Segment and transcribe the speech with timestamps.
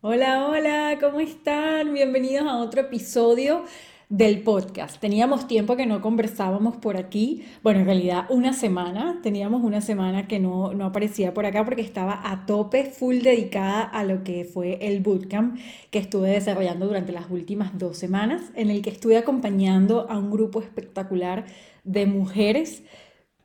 [0.00, 1.92] Hola, hola, ¿cómo están?
[1.92, 3.64] Bienvenidos a otro episodio
[4.08, 5.00] del podcast.
[5.00, 7.44] Teníamos tiempo que no conversábamos por aquí.
[7.64, 9.18] Bueno, en realidad una semana.
[9.24, 13.82] Teníamos una semana que no, no aparecía por acá porque estaba a tope, full dedicada
[13.82, 15.58] a lo que fue el bootcamp
[15.90, 20.30] que estuve desarrollando durante las últimas dos semanas, en el que estuve acompañando a un
[20.30, 21.44] grupo espectacular
[21.82, 22.84] de mujeres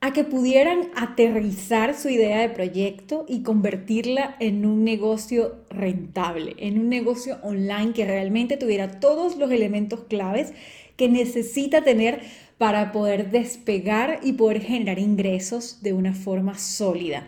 [0.03, 6.77] a que pudieran aterrizar su idea de proyecto y convertirla en un negocio rentable, en
[6.77, 10.51] un negocio online que realmente tuviera todos los elementos claves
[10.97, 12.19] que necesita tener
[12.57, 17.25] para poder despegar y poder generar ingresos de una forma sólida.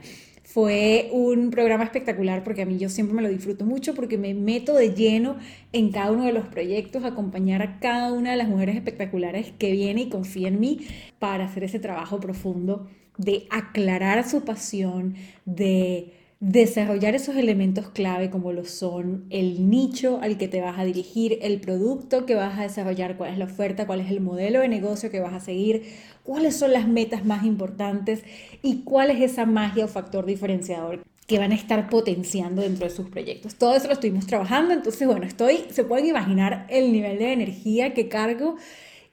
[0.56, 4.34] Fue un programa espectacular porque a mí yo siempre me lo disfruto mucho porque me
[4.34, 5.36] meto de lleno
[5.74, 9.74] en cada uno de los proyectos, acompañar a cada una de las mujeres espectaculares que
[9.74, 10.88] viene y confía en mí
[11.20, 12.88] para hacer ese trabajo profundo
[13.18, 20.38] de aclarar su pasión, de desarrollar esos elementos clave como lo son el nicho al
[20.38, 23.88] que te vas a dirigir, el producto que vas a desarrollar, cuál es la oferta,
[23.88, 25.84] cuál es el modelo de negocio que vas a seguir,
[26.24, 28.24] cuáles son las metas más importantes
[28.62, 32.94] y cuál es esa magia o factor diferenciador que van a estar potenciando dentro de
[32.94, 33.56] sus proyectos.
[33.56, 37.94] Todo eso lo estuvimos trabajando, entonces bueno, estoy, se pueden imaginar el nivel de energía
[37.94, 38.58] que cargo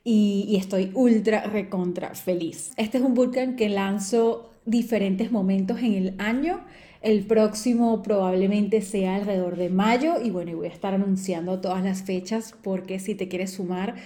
[0.04, 2.72] y, estoy ultra recontra feliz.
[2.77, 6.60] Este es un bootcamp que lanzo diferentes momentos en el año
[7.03, 12.03] el próximo probablemente sea alrededor de mayo y bueno, voy a estar anunciando todas las
[12.03, 13.97] fechas porque si te quieres sumar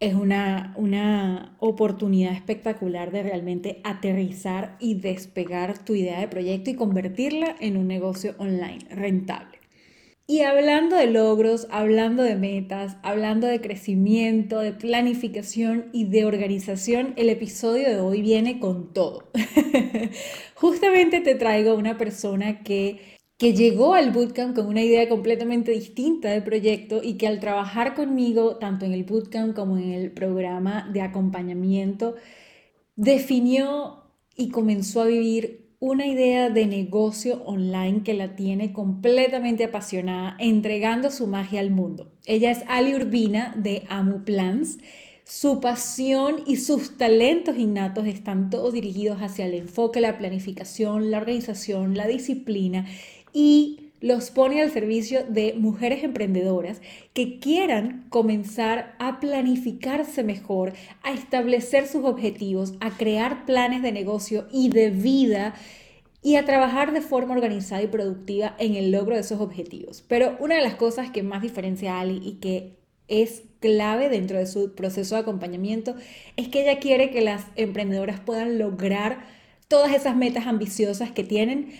[0.00, 6.74] es una, una oportunidad espectacular de realmente aterrizar y despegar tu idea de proyecto y
[6.74, 9.51] convertirla en un negocio online rentable.
[10.32, 17.12] Y hablando de logros, hablando de metas, hablando de crecimiento, de planificación y de organización,
[17.18, 19.28] el episodio de hoy viene con todo.
[20.54, 26.30] Justamente te traigo una persona que, que llegó al bootcamp con una idea completamente distinta
[26.30, 30.88] del proyecto y que al trabajar conmigo, tanto en el bootcamp como en el programa
[30.90, 32.14] de acompañamiento,
[32.96, 34.04] definió
[34.34, 41.10] y comenzó a vivir una idea de negocio online que la tiene completamente apasionada, entregando
[41.10, 42.12] su magia al mundo.
[42.24, 44.78] Ella es Ali Urbina de Amu Plans.
[45.24, 51.18] Su pasión y sus talentos innatos están todos dirigidos hacia el enfoque, la planificación, la
[51.18, 52.86] organización, la disciplina
[53.32, 56.82] y los pone al servicio de mujeres emprendedoras
[57.14, 64.48] que quieran comenzar a planificarse mejor, a establecer sus objetivos, a crear planes de negocio
[64.52, 65.54] y de vida
[66.20, 70.04] y a trabajar de forma organizada y productiva en el logro de esos objetivos.
[70.06, 72.76] Pero una de las cosas que más diferencia a Ali y que
[73.06, 75.94] es clave dentro de su proceso de acompañamiento
[76.36, 79.24] es que ella quiere que las emprendedoras puedan lograr
[79.68, 81.72] todas esas metas ambiciosas que tienen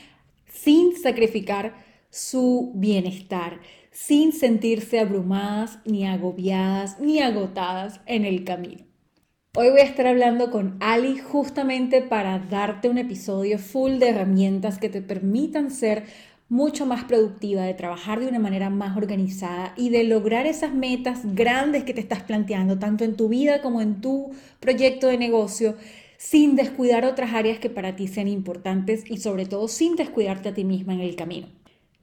[0.47, 8.85] sin sacrificar su bienestar, sin sentirse abrumadas, ni agobiadas, ni agotadas en el camino.
[9.57, 14.79] Hoy voy a estar hablando con Ali justamente para darte un episodio full de herramientas
[14.79, 16.05] que te permitan ser
[16.51, 21.21] mucho más productiva, de trabajar de una manera más organizada y de lograr esas metas
[21.35, 25.77] grandes que te estás planteando, tanto en tu vida como en tu proyecto de negocio,
[26.19, 30.55] sin descuidar otras áreas que para ti sean importantes y sobre todo sin descuidarte a
[30.55, 31.62] ti misma en el camino.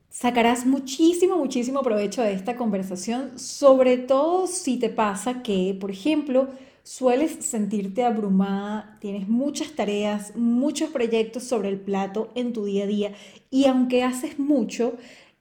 [0.09, 6.49] Sacarás muchísimo, muchísimo provecho de esta conversación, sobre todo si te pasa que, por ejemplo,
[6.81, 12.87] sueles sentirte abrumada, tienes muchas tareas, muchos proyectos sobre el plato en tu día a
[12.87, 13.13] día
[13.51, 14.93] y aunque haces mucho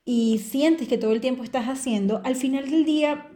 [0.05, 3.27] y sientes que todo el tiempo estás haciendo, al final del día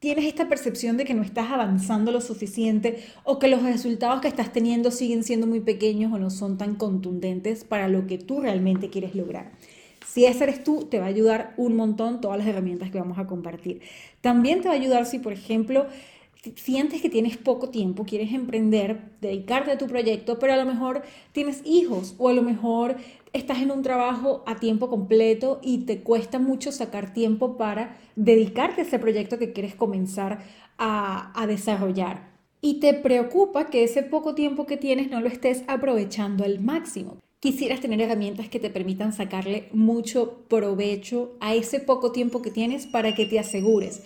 [0.00, 4.28] tienes esta percepción de que no estás avanzando lo suficiente o que los resultados que
[4.28, 8.40] estás teniendo siguen siendo muy pequeños o no son tan contundentes para lo que tú
[8.40, 9.52] realmente quieres lograr.
[10.10, 13.18] Si ese eres tú, te va a ayudar un montón todas las herramientas que vamos
[13.18, 13.82] a compartir.
[14.22, 15.86] También te va a ayudar si, por ejemplo,
[16.56, 21.02] sientes que tienes poco tiempo, quieres emprender, dedicarte a tu proyecto, pero a lo mejor
[21.32, 22.96] tienes hijos o a lo mejor
[23.34, 28.80] estás en un trabajo a tiempo completo y te cuesta mucho sacar tiempo para dedicarte
[28.80, 30.38] a ese proyecto que quieres comenzar
[30.78, 32.30] a, a desarrollar.
[32.62, 37.18] Y te preocupa que ese poco tiempo que tienes no lo estés aprovechando al máximo
[37.40, 42.86] quisieras tener herramientas que te permitan sacarle mucho provecho a ese poco tiempo que tienes
[42.86, 44.02] para que te asegures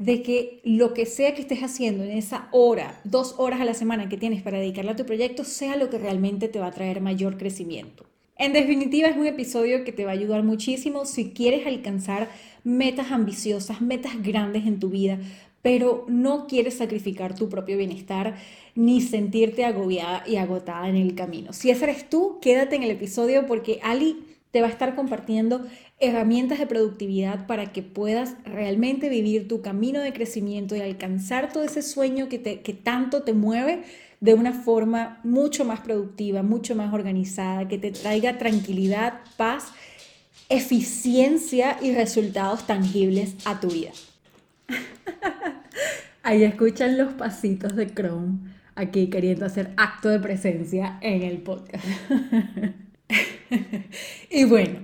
[0.00, 3.74] de que lo que sea que estés haciendo en esa hora, dos horas a la
[3.74, 6.72] semana que tienes para dedicarle a tu proyecto, sea lo que realmente te va a
[6.72, 8.06] traer mayor crecimiento.
[8.38, 12.30] En definitiva, es un episodio que te va a ayudar muchísimo si quieres alcanzar
[12.64, 15.18] metas ambiciosas, metas grandes en tu vida,
[15.62, 18.36] pero no quieres sacrificar tu propio bienestar
[18.74, 21.52] ni sentirte agobiada y agotada en el camino.
[21.52, 25.64] Si ese eres tú, quédate en el episodio porque Ali te va a estar compartiendo
[26.00, 31.62] herramientas de productividad para que puedas realmente vivir tu camino de crecimiento y alcanzar todo
[31.62, 33.82] ese sueño que, que tanto te mueve
[34.20, 39.72] de una forma mucho más productiva, mucho más organizada, que te traiga tranquilidad, paz,
[40.48, 43.92] eficiencia y resultados tangibles a tu vida.
[46.22, 48.38] Ahí escuchan los pasitos de Chrome
[48.74, 51.84] aquí queriendo hacer acto de presencia en el podcast.
[54.30, 54.80] y bueno,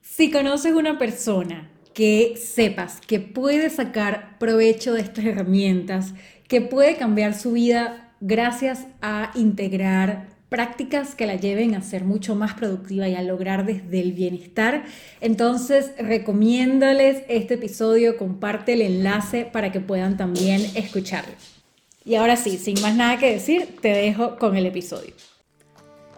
[0.00, 6.14] si conoces una persona que sepas que puede sacar provecho de estas herramientas,
[6.48, 12.34] que puede cambiar su vida gracias a integrar prácticas que la lleven a ser mucho
[12.34, 14.84] más productiva y a lograr desde el bienestar.
[15.22, 21.32] Entonces, recomiéndales este episodio, comparte el enlace para que puedan también escucharlo.
[22.04, 25.14] Y ahora sí, sin más nada que decir, te dejo con el episodio.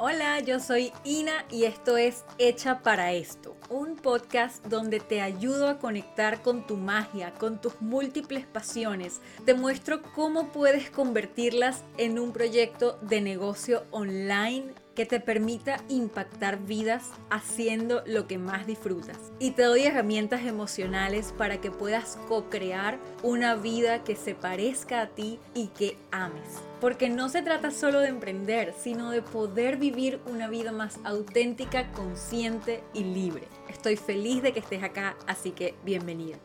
[0.04, 5.68] Hola, yo soy Ina y esto es Hecha para esto, un podcast donde te ayudo
[5.68, 9.20] a conectar con tu magia, con tus múltiples pasiones.
[9.44, 16.58] Te muestro cómo puedes convertirlas en un proyecto de negocio online que te permita impactar
[16.58, 19.18] vidas haciendo lo que más disfrutas.
[19.38, 25.06] Y te doy herramientas emocionales para que puedas co-crear una vida que se parezca a
[25.10, 26.71] ti y que ames.
[26.82, 31.92] Porque no se trata solo de emprender, sino de poder vivir una vida más auténtica,
[31.92, 33.46] consciente y libre.
[33.68, 36.38] Estoy feliz de que estés acá, así que bienvenida.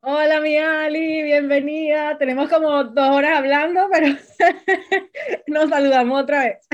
[0.00, 2.18] Hola, mi Ali, bienvenida.
[2.18, 4.16] Tenemos como dos horas hablando, pero
[5.46, 6.68] nos saludamos otra vez.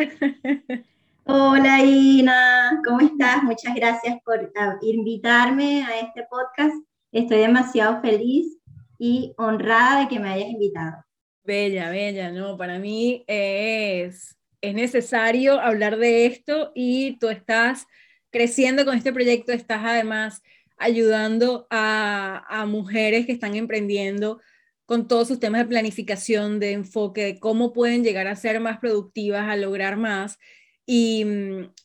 [1.24, 3.42] Hola, Ina, ¿cómo estás?
[3.42, 6.89] Muchas gracias por ah, invitarme a este podcast.
[7.12, 8.58] Estoy demasiado feliz
[8.98, 11.04] y honrada de que me hayas invitado.
[11.42, 17.86] Bella, bella, no, para mí es, es necesario hablar de esto y tú estás
[18.30, 20.42] creciendo con este proyecto, estás además
[20.76, 24.40] ayudando a, mujeres que están emprendiendo
[24.86, 28.78] con todos sus temas de planificación, de enfoque, de cómo pueden llegar a ser más
[28.78, 30.38] productivas, a lograr más.
[30.86, 31.24] Y,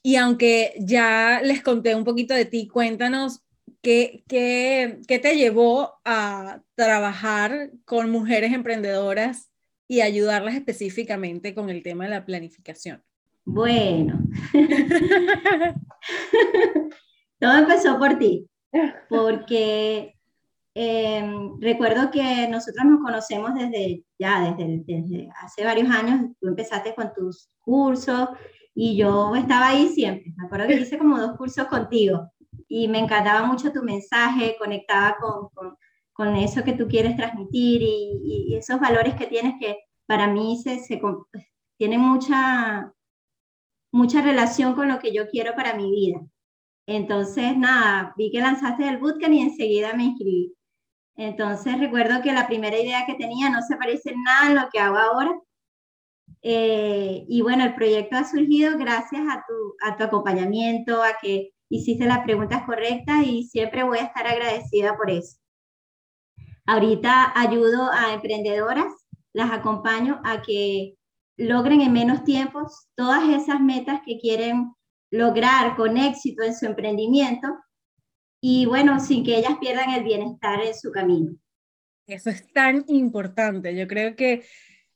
[0.04, 3.45] y aunque ya les conté un poquito de ti, cuéntanos
[3.86, 9.52] qué, qué, qué te llevó a trabajar con mujeres emprendedoras
[9.88, 13.04] y ayudarlas específicamente con el tema de la planificación.
[13.46, 14.18] Bueno,
[17.40, 18.50] todo empezó por ti
[19.08, 20.16] porque
[20.74, 26.96] em, recuerdo que nosotros nos conocemos desde ya, desde, desde, hace varios años, tú empezaste
[26.96, 28.30] con tus cursos
[28.74, 30.34] y yo estaba ahí siempre.
[30.36, 32.32] Me acuerdo que hice como dos cursos contigo
[32.68, 35.78] y me encantaba mucho tu mensaje, conectaba con, con,
[36.14, 39.78] con eso que tú quieres transmitir y, y, esos valores que tienes que
[40.08, 41.00] para mí se, se
[41.78, 42.94] tienen mucha,
[43.92, 46.22] mucha relación con lo que yo quiero para mi vida.
[46.88, 50.56] Entonces, nada, vi que lanzaste el bootcamp y enseguida me inscribí.
[51.18, 54.70] Entonces, recuerdo que la primera idea que tenía no se parece en nada en lo
[54.70, 55.40] que hago ahora.
[56.42, 61.55] Eh, y bueno, el proyecto ha surgido gracias a tu, a tu acompañamiento, a que
[61.76, 65.38] hiciste las preguntas correctas y siempre voy a estar agradecida por eso.
[66.66, 68.92] Ahorita ayudo a emprendedoras,
[69.34, 70.96] las acompaño a que
[71.38, 74.74] logren en menos tiempos todas esas metas que quieren
[75.12, 77.48] lograr con éxito en su emprendimiento
[78.42, 81.36] y bueno, sin que ellas pierdan el bienestar en su camino.
[82.08, 83.76] Eso es tan importante.
[83.76, 84.46] Yo creo que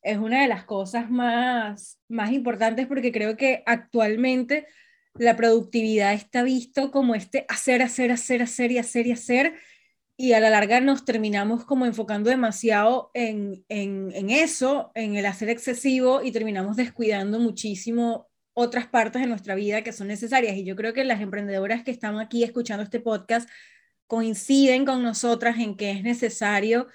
[0.02, 4.68] es una de las cosas más, más importantes porque creo que actualmente
[5.16, 9.54] la productividad está visto como este hacer, hacer, hacer, hacer y hacer y hacer.
[10.18, 15.26] Y a la larga nos terminamos como enfocando demasiado en, en, en eso, en el
[15.26, 20.58] hacer excesivo y terminamos descuidando muchísimo otras partes de nuestra vida que son necesarias.
[20.58, 23.50] Y yo creo que las emprendedoras que están aquí escuchando este podcast
[24.08, 26.88] coinciden con nosotras en que es necesario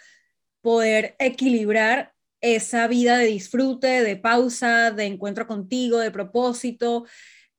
[0.61, 7.07] poder equilibrar esa vida de disfrute, de pausa, de encuentro contigo, de propósito,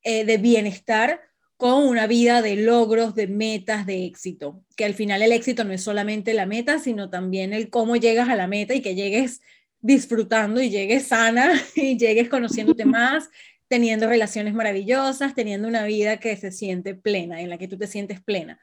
[0.08, 1.20] eh, de bienestar,
[1.56, 4.62] con una vida de logros, de metas, de éxito.
[4.76, 8.28] Que al final el éxito no es solamente la meta, sino también el cómo llegas
[8.28, 9.40] a la meta y que llegues
[9.80, 13.30] disfrutando y llegues sana y llegues conociéndote más
[13.66, 17.88] teniendo relaciones maravillosas, teniendo una vida que se siente plena, en la que tú te
[17.88, 18.60] sientes plena.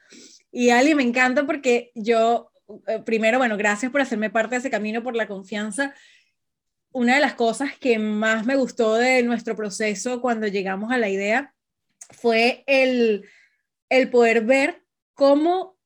[0.50, 2.54] Y Ali, me encanta porque yo,
[2.88, 5.94] eh, primero, bueno, gracias por hacerme parte de ese camino, por la confianza.
[6.94, 11.10] Una de las cosas que más me gustó de nuestro proceso cuando llegamos a la
[11.10, 11.54] idea
[12.12, 13.28] fue el,
[13.90, 14.84] el poder ver
[15.14, 15.78] cómo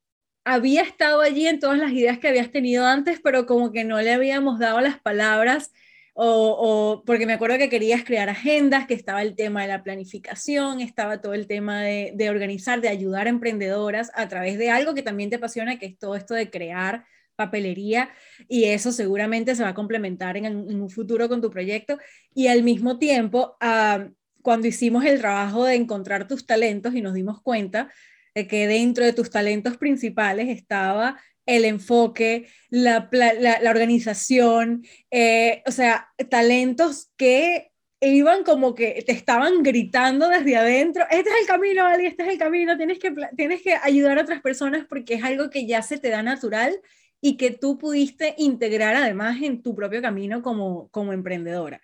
[0.44, 4.02] había estado allí en todas las ideas que habías tenido antes, pero como que no
[4.02, 5.72] le habíamos dado las palabras
[6.20, 10.82] o, porque me acuerdo que querías crear agendas, que estaba el tema de la planificación,
[10.82, 14.96] estaba todo el tema de, de organizar, de ayudar a emprendedoras a través de algo
[14.96, 17.06] que también te apasiona, que es todo esto de crear
[17.38, 18.10] papelería
[18.50, 21.98] y eso seguramente se va a complementar en, un futuro con tu proyecto.
[22.34, 24.10] Y al mismo tiempo ah,
[24.42, 27.92] cuando hicimos el trabajo de encontrar tus talentos y nos dimos cuenta
[28.34, 35.72] de que dentro de tus talentos principales estaba el enfoque, la, la, organización, eh, o
[35.72, 41.86] sea, talentos que iban como que te estaban gritando desde adentro, este es el camino,
[41.86, 45.24] Ali, este es el camino, tienes que, tienes que ayudar a otras personas porque es
[45.24, 46.80] algo que ya se te da natural
[47.22, 51.82] y que tú pudiste integrar además en tu propio camino como, como emprendedora.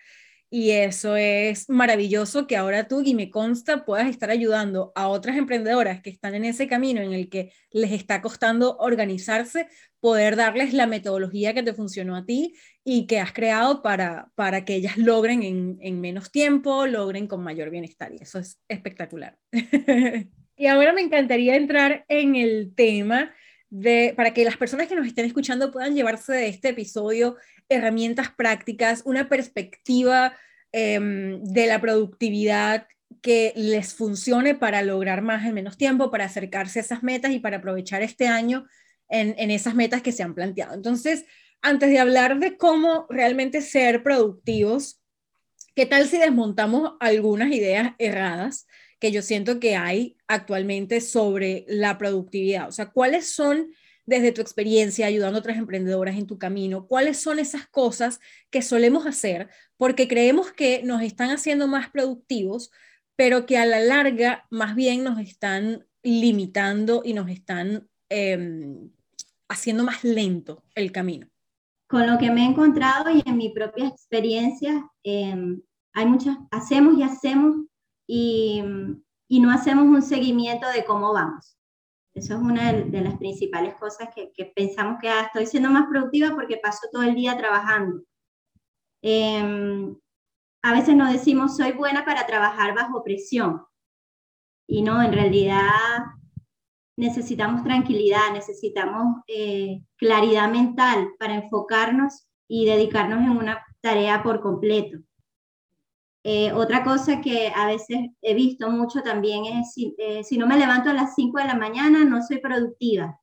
[0.55, 5.35] Y eso es maravilloso que ahora tú, y me consta, puedas estar ayudando a otras
[5.35, 9.67] emprendedoras que están en ese camino en el que les está costando organizarse,
[9.99, 14.63] poder darles la metodología que te funcionó a ti y que has creado para, para
[14.63, 18.13] que ellas logren en, en menos tiempo, logren con mayor bienestar.
[18.13, 19.39] Y eso es espectacular.
[20.55, 23.33] y ahora me encantaría entrar en el tema
[24.15, 27.37] para que las personas que nos estén escuchando puedan llevarse de este episodio
[27.69, 30.35] herramientas prácticas, una perspectiva
[30.71, 32.87] em, de la productividad
[33.21, 37.39] que les funcione para lograr más en menos tiempo, para acercarse a esas metas y
[37.39, 38.67] para aprovechar este año
[39.09, 40.73] en, en esas metas que se han planteado.
[40.73, 41.25] Entonces,
[41.61, 45.01] antes de hablar de cómo realmente ser productivos,
[45.75, 48.67] ¿qué tal si desmontamos algunas ideas erradas?
[49.03, 52.69] Que yo siento que hay actualmente sobre la productividad.
[52.69, 53.73] O sea, ¿cuáles son,
[54.05, 58.61] desde tu experiencia ayudando a otras emprendedoras en tu camino, cuáles son esas cosas que
[58.61, 62.71] solemos hacer porque creemos que nos están haciendo más productivos,
[63.17, 68.89] pero que a la larga más bien nos están limitando y nos están em,
[69.49, 71.27] haciendo más lento el camino?
[71.87, 76.97] Con lo que me he encontrado y en mi propia experiencia, em, hay muchas, hacemos
[76.97, 77.65] y hacemos
[78.07, 78.63] y,
[79.27, 81.57] y, no hacemos un seguimiento de cómo vamos.
[82.13, 85.87] Eso es una de, las principales cosas que, que pensamos que ah, estoy siendo más
[85.89, 88.03] productiva porque paso todo el día trabajando.
[89.01, 89.95] Em,
[90.63, 93.65] a veces nos decimos, soy buena para trabajar bajo presión.
[94.67, 95.69] Y no, en realidad
[96.97, 104.99] necesitamos tranquilidad, necesitamos eh, claridad mental para enfocarnos y dedicarnos en una tarea por completo.
[106.25, 110.47] Eh, otra cosa que a veces he visto mucho también es, si, eh, si no
[110.47, 113.19] me levanto a las 5 de la mañana, no soy productiva.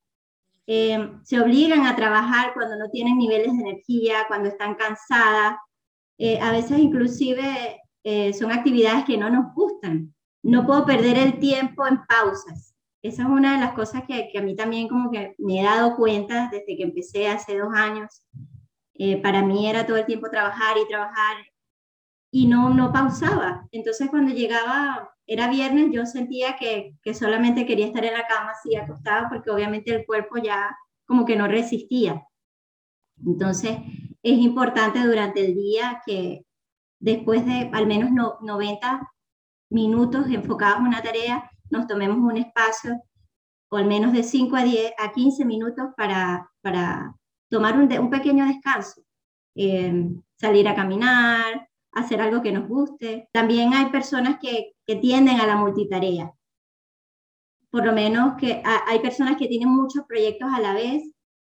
[0.67, 5.57] Eh, se obligan a trabajar cuando no tienen niveles de energía, cuando están cansadas.
[6.43, 7.81] a veces inclusive
[8.39, 10.15] son actividades que no nos gustan.
[10.43, 12.75] No puedo perder el tiempo en pausas.
[13.03, 15.65] Esa es una de las cosas que, que a mí también como que me he
[15.65, 18.23] dado cuenta desde que empecé hace dos años.
[19.23, 21.37] para mí era todo el tiempo trabajar y trabajar
[22.31, 23.67] y no, no pausaba.
[23.73, 28.51] Entonces cuando llegaba, era viernes, yo sentía que, que solamente quería estar en la cama
[28.51, 32.27] así acostada porque obviamente el cuerpo ya como que no resistía.
[33.25, 33.79] Entonces
[34.23, 36.45] es importante durante el día que
[37.01, 39.11] después de al menos 90
[39.71, 43.01] minutos enfocados en una tarea, nos tomemos un espacio
[43.71, 47.15] o al menos de 5 a 10 a 15 minutos para, para
[47.49, 49.03] tomar un, un pequeño descanso.
[49.55, 53.29] Eh, salir a caminar, hacer algo que nos guste.
[53.33, 56.33] También hay personas que, que tienden a la multitarea.
[57.71, 61.05] Por lo menos que hay personas que tienen muchos proyectos a la vez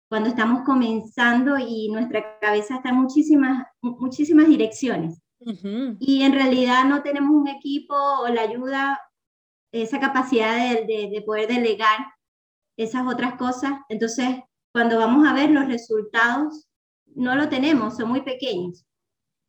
[0.07, 5.21] cuando estamos comenzando y nuestra cabeza está en muchísimas, muchísimas direcciones.
[5.99, 8.99] Y en realidad no tenemos un equipo o la ayuda,
[9.71, 12.13] esa capacidad de, de, de poder delegar
[12.77, 13.73] esas otras cosas.
[13.89, 14.27] Entonces,
[14.71, 16.67] cuando vamos a ver los resultados,
[17.13, 18.85] no lo tenemos, son muy pequeños.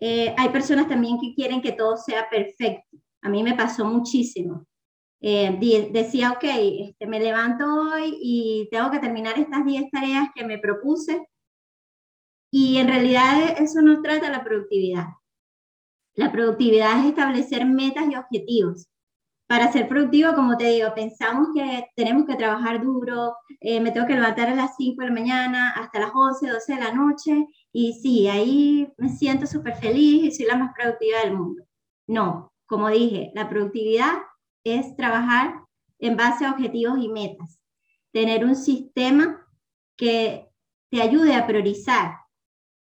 [0.01, 2.99] Eh, hay personas también que quieren que todo sea perfecto.
[3.23, 4.67] A mí me pasó muchísimo.
[5.21, 10.45] Eh, decía, ok, este, me levanto hoy y tengo que terminar estas 10 tareas que
[10.45, 11.27] me propuse.
[12.53, 15.07] Y en realidad eso no trata la productividad.
[16.15, 18.89] La productividad es establecer metas y objetivos.
[19.47, 24.07] Para ser productivo, como te digo, pensamos que tenemos que trabajar duro, eh, me tengo
[24.07, 27.47] que levantar a las 5 de la mañana hasta las 11, 12 de la noche
[27.73, 31.65] y sí, ahí me siento súper feliz y soy la más productiva del mundo.
[32.09, 34.15] No, como dije, la productividad
[34.65, 35.55] es trabajar
[36.01, 37.61] en base a objetivos y metas,
[38.13, 39.47] tener un sistema
[39.97, 40.49] que
[40.91, 42.17] te ayude a priorizar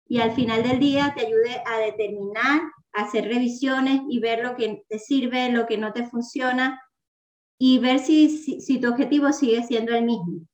[0.06, 2.61] y al final del día te ayude a determinar,
[2.92, 6.80] hacer revisiones y ver lo que te sirve, lo que no te funciona
[7.58, 10.46] y ver si, si, tu objetivo sigue siendo el mismo.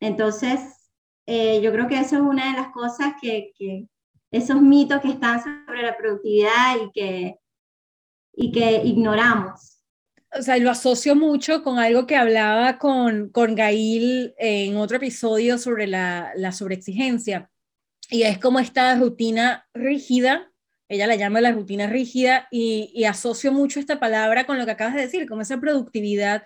[0.00, 0.90] Entonces,
[1.26, 3.86] eh, yo creo que eso es una de las cosas que, que,
[4.30, 7.36] esos mitos que están sobre la productividad y que,
[8.34, 9.78] y que ignoramos
[10.36, 15.58] o sea, lo asocio mucho con algo que hablaba con, con Gail en otro episodio
[15.58, 17.50] sobre la, la sobreexigencia.
[18.10, 20.52] Y es como esta rutina rígida,
[20.88, 24.72] ella la llama la rutina rígida, y, y, asocio mucho esta palabra con lo que
[24.72, 26.44] acabas de decir, como esa productividad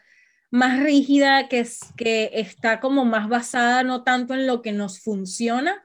[0.52, 5.00] más rígida que, es, que está como más basada no tanto en lo que nos
[5.00, 5.82] funciona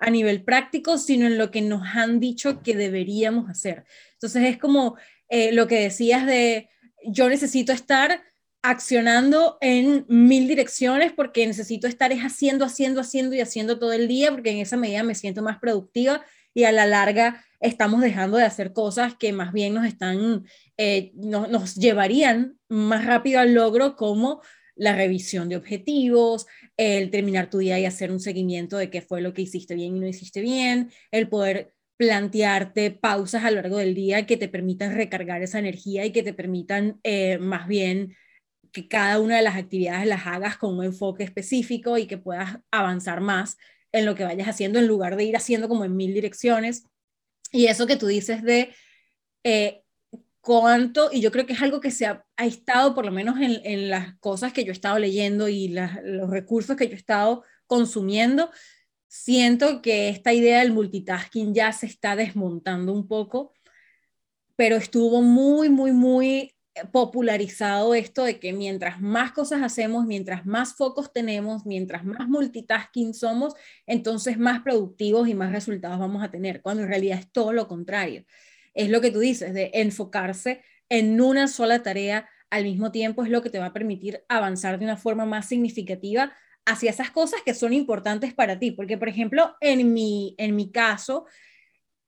[0.00, 3.84] a nivel práctico, sino en lo que nos han dicho que deberíamos hacer.
[4.14, 4.96] Entonces es como
[5.28, 6.68] eh, lo que decías de
[7.04, 8.22] yo necesito estar
[8.60, 14.32] accionando en mil direcciones porque necesito estar haciendo, haciendo, haciendo y haciendo todo el día
[14.32, 16.24] porque en esa medida me siento más productiva
[16.54, 20.44] y a la larga estamos dejando de hacer cosas que más bien nos están,
[20.76, 24.40] eh, nos llevarían más rápido al logro como
[24.76, 26.46] la revisión de objetivos,
[26.76, 29.96] el terminar tu día y hacer un seguimiento de qué fue lo que hiciste bien
[29.96, 34.48] y no hiciste bien, el poder plantearte pausas a lo largo del día que te
[34.48, 38.14] permitan recargar esa energía y que te permitan eh, más bien
[38.72, 42.58] que cada una de las actividades las hagas con un enfoque específico y que puedas
[42.70, 43.56] avanzar más
[43.90, 46.84] en lo que vayas haciendo en lugar de ir haciendo como en mil direcciones.
[47.52, 48.74] Y eso que tú dices de
[49.44, 49.82] eh,
[50.40, 53.60] cuánto, y yo creo que es algo que se ha, estado por lo menos en,
[53.64, 57.42] en, las cosas que yo he estado leyendo y los recursos que yo he estado
[57.66, 58.50] consumiendo,
[59.08, 63.52] siento que esta idea del multitasking ya se está desmontando un poco,
[64.56, 66.57] pero estuvo muy, muy, muy
[66.92, 73.14] popularizado esto de que mientras más cosas hacemos, mientras más focos tenemos, mientras más multitasking
[73.14, 73.54] somos,
[73.86, 77.68] entonces más productivos y más resultados vamos a tener, cuando en realidad es todo lo
[77.68, 78.24] contrario.
[78.74, 83.30] Es lo que tú dices, de enfocarse en una sola tarea al mismo tiempo es
[83.30, 86.32] lo que te va a permitir avanzar de una forma más significativa
[86.64, 88.70] hacia esas cosas que son importantes para ti.
[88.70, 91.26] Porque, por ejemplo, en mi, en mi caso,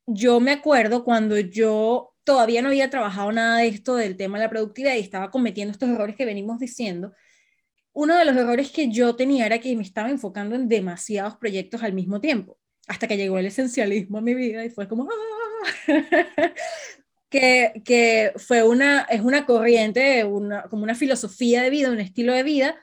[0.06, 4.44] yo me acuerdo cuando yo todavía no había trabajado nada de esto del tema de
[4.44, 7.12] la productividad y estaba cometiendo estos errores que venimos diciendo.
[7.92, 11.82] Uno de los errores que yo tenía era que me estaba enfocando en demasiados proyectos
[11.82, 16.52] al mismo tiempo, hasta que llegó el esencialismo a mi vida y fue como, ¡Ah!
[17.28, 22.32] que, que fue una, es una corriente, una, como una filosofía de vida, un estilo
[22.32, 22.76] de vida,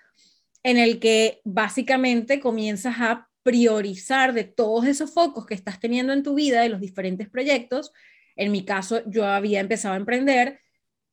[0.62, 6.24] en el que básicamente comienzas a priorizar de todos esos focos que estás teniendo en
[6.24, 7.94] tu vida, de los diferentes proyectos.
[8.38, 10.60] En mi caso, yo había empezado a emprender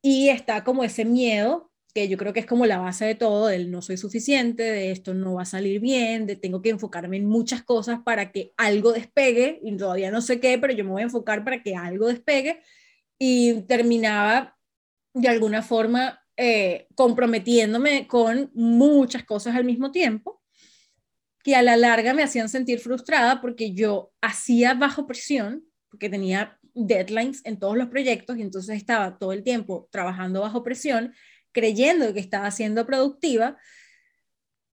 [0.01, 3.47] y está como ese miedo, que yo creo que es como la base de todo,
[3.47, 7.17] del no soy suficiente, de esto no va a salir bien, de tengo que enfocarme
[7.17, 10.91] en muchas cosas para que algo despegue, y todavía no sé qué, pero yo me
[10.91, 12.61] voy a enfocar para que algo despegue,
[13.17, 14.57] y terminaba
[15.13, 20.41] de alguna forma eh, comprometiéndome con muchas cosas al mismo tiempo
[21.45, 26.59] que a la larga me hacían sentir frustrada porque yo hacía bajo presión, porque tenía
[26.75, 31.13] deadlines en todos los proyectos y entonces estaba todo el tiempo trabajando bajo presión,
[31.51, 33.57] creyendo que estaba siendo productiva,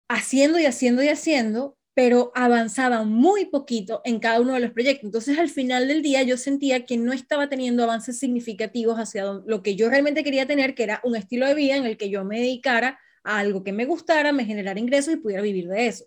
[0.08, 5.04] haciendo y haciendo y haciendo, pero avanzaba muy poquito en cada uno de los proyectos.
[5.04, 9.62] Entonces, al final del día, yo sentía que no estaba teniendo avances significativos hacia lo
[9.62, 12.24] que yo realmente quería tener, que era un estilo de vida en el que yo
[12.24, 16.06] me dedicara a algo que me gustara, me generara ingresos y pudiera vivir de eso,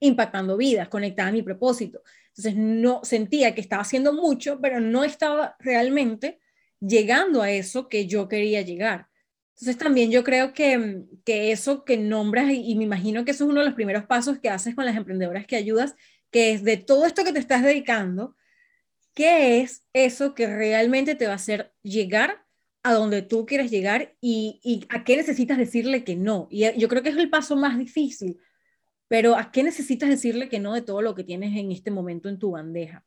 [0.00, 2.02] impactando vidas, conectada a mi propósito.
[2.28, 6.40] Entonces, no sentía que estaba haciendo mucho, pero no estaba realmente
[6.80, 9.10] llegando a eso que yo quería llegar.
[9.60, 13.50] Entonces también yo creo que, que eso que nombras, y, me imagino que eso es
[13.50, 15.94] uno de los primeros pasos que haces con las emprendedoras que ayudas,
[16.30, 18.36] que es de todo esto que te estás dedicando,
[19.14, 22.46] ¿qué es eso que realmente te va a hacer llegar
[22.82, 26.48] a donde tú quieres llegar y, y a qué necesitas decirle que no?
[26.50, 28.38] Y yo creo que es el paso más difícil,
[29.10, 32.28] pero ¿a qué necesitas decirle que no de todo lo que tienes en este momento
[32.28, 33.04] en tu bandeja?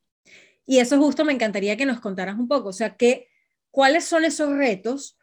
[0.65, 3.29] Y eso justo me encantaría que nos contaras un poco, o sea, ¿qué,
[3.71, 5.17] ¿cuáles son esos retos?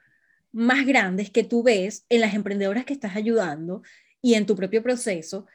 [0.53, 3.83] más grandes que tú ves en las emprendedoras que estás ayudando
[4.21, 5.47] y en tu propio proceso,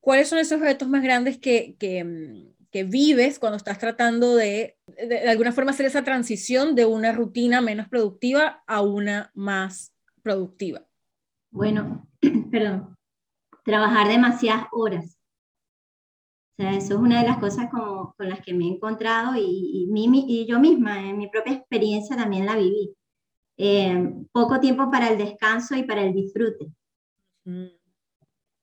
[0.00, 2.50] ¿cuáles son esos retos más grandes que, que, mm,
[2.88, 7.88] vives cuando estás tratando de, de, alguna forma, hacer esa transición de una rutina menos
[7.88, 10.86] productiva a una más productiva?
[11.50, 12.08] Bueno,
[12.50, 12.96] perdón,
[13.70, 15.16] trabajar demasiadas horas.
[16.58, 19.36] O sea, eso es una de las cosas como, con las que me he encontrado
[19.36, 22.94] y, y, y yo misma, en mi propia experiencia también la viví.
[23.56, 26.72] Eh, poco tiempo para el descanso y para el disfrute.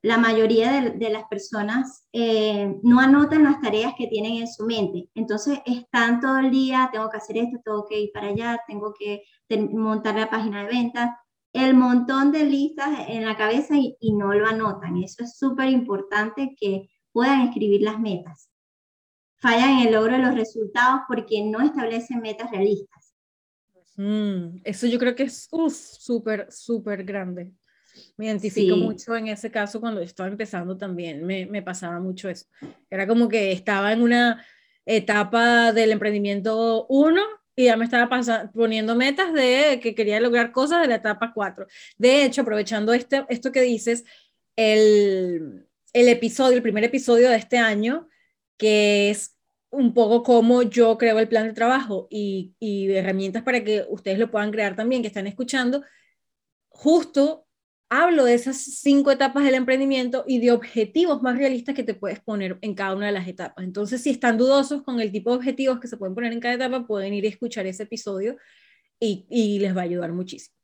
[0.02, 5.08] La mayoría de, las personas eh, no anotan las tareas que tienen en su mente.
[5.14, 8.92] Entonces están todo el día, tengo que hacer esto, tengo que ir para allá, tengo
[8.96, 9.22] que
[9.72, 11.10] montar la página de ventas,
[11.58, 14.96] el montón de listas en la cabeza y, y no lo anotan.
[15.02, 18.50] Eso es súper importante que puedan escribir las metas.
[19.40, 23.14] fallan en el logro de los resultados porque no establecen metas realistas.
[23.96, 27.52] Mm, eso yo creo que es súper, súper grande.
[28.16, 32.46] Me identifico mucho en ese caso cuando estaba empezando también, me, me, pasaba mucho eso.
[32.88, 34.44] Era como que estaba en una
[34.86, 37.20] etapa del emprendimiento 1
[37.58, 41.32] y ya me estaba pasando, poniendo metas de que quería lograr cosas de la etapa
[41.34, 41.66] 4.
[41.96, 44.04] De hecho, aprovechando este, esto que dices,
[44.54, 48.08] el, el episodio, el primer episodio de este año,
[48.56, 49.36] que es
[49.70, 54.20] un poco cómo yo creo el plan de trabajo y, y herramientas para que ustedes
[54.20, 55.82] lo puedan crear también, que están escuchando,
[56.68, 57.47] justo
[57.90, 62.20] hablo de esas cinco etapas del emprendimiento y de objetivos más realistas que te puedes
[62.20, 63.64] poner en cada una de las etapas.
[63.64, 66.54] Entonces, si están dudosos con el tipo de objetivos que se pueden poner en cada
[66.54, 68.36] etapa, pueden ir a escuchar ese episodio
[69.00, 70.56] y, les va a ayudar muchísimo.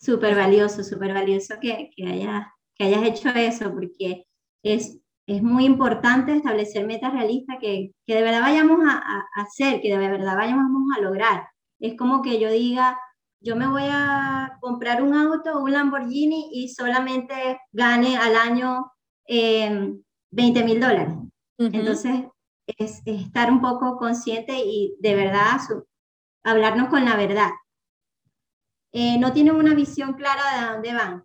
[0.00, 4.24] Súper valioso, súper valioso que, que, haya, que hayas hecho eso, porque
[4.62, 9.80] es, es muy importante establecer metas realistas que, que de verdad vayamos a, a hacer,
[9.80, 11.48] que de verdad vayamos a lograr.
[11.78, 12.98] Es como que yo diga,
[13.40, 18.92] yo me voy a comprar un auto, un Lamborghini y solamente gane al año
[19.26, 21.14] 20 em, mil dólares.
[21.58, 22.24] Entonces,
[22.66, 25.58] es, estar un poco consciente y de verdad
[26.44, 27.50] hablarnos con la verdad.
[28.92, 31.24] Eh, no tienen una visión clara de dónde van.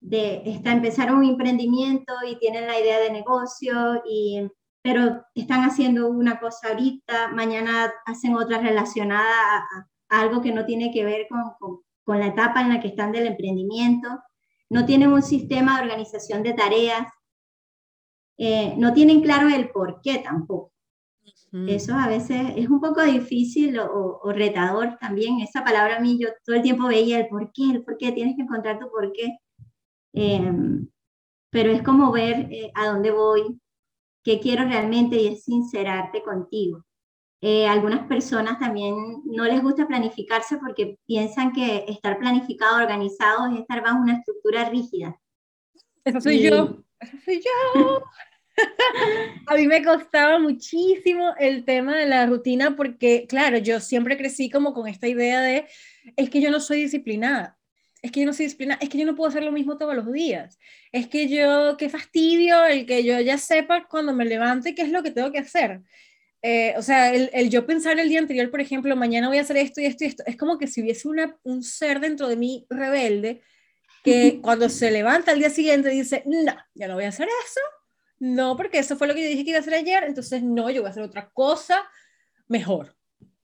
[0.00, 4.48] De está, empezar un emprendimiento y tienen la idea de negocio, y,
[4.82, 10.92] pero están haciendo una cosa ahorita, mañana hacen otra relacionada a, algo que no tiene
[10.92, 11.42] que ver con,
[12.04, 14.08] con, la etapa en la que están del emprendimiento,
[14.70, 17.06] no tienen un sistema de organización de tareas,
[18.38, 20.72] eh, no tienen claro el por qué tampoco.
[21.66, 25.40] Eso a veces es un poco difícil o, retador también.
[25.40, 28.12] Esa palabra a mí yo todo el tiempo veía el por qué, el por qué,
[28.12, 29.38] tienes que encontrar tu por qué.
[30.12, 30.88] Em,
[31.50, 33.60] pero es como ver eh, a dónde voy,
[34.22, 36.84] qué quiero realmente y es sincerarte contigo.
[37.40, 43.60] Eh, algunas personas también no les gusta planificarse porque piensan que estar planificado, organizado es
[43.60, 45.20] estar bajo una estructura rígida.
[46.04, 48.02] Eso soy yo, eso soy yo.
[49.46, 54.50] A mí me costaba muchísimo el tema de la rutina porque, claro, yo siempre crecí
[54.50, 55.66] como con esta idea de,
[56.16, 57.56] es que yo no soy disciplinada,
[58.02, 59.94] es que yo no soy disciplinada, es que yo no puedo hacer lo mismo todos
[59.94, 60.58] los días,
[60.90, 64.90] es que yo, qué fastidio el que yo ya sepa cuando me levante qué es
[64.90, 65.82] lo que tengo que hacer.
[66.42, 69.42] Eh, o sea, el, el, yo pensar el día anterior, por ejemplo, mañana voy a
[69.42, 72.28] hacer esto y esto y esto, es como que si hubiese una, un ser dentro
[72.28, 73.42] de mí rebelde
[74.04, 77.60] que cuando se levanta al día siguiente dice, no, ya no voy a hacer eso,
[78.20, 80.70] no, porque eso fue lo que yo dije que iba a hacer ayer, entonces no,
[80.70, 81.84] yo voy a hacer otra cosa
[82.46, 82.96] mejor.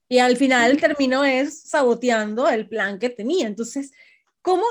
[0.07, 3.47] Y al final terminó es saboteando el plan que tenía.
[3.47, 3.91] Entonces,
[4.41, 4.65] ¿cómo,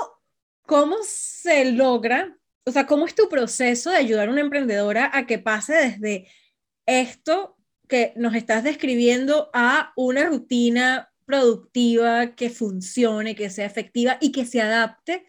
[0.65, 5.25] cómo se logra, o sea, cómo es tu proceso de ayudar a una emprendedora a
[5.25, 6.27] que pase desde
[6.85, 7.54] esto
[7.87, 14.45] que nos estás describiendo a una rutina productiva que funcione, que sea efectiva y que
[14.45, 15.25] se adapte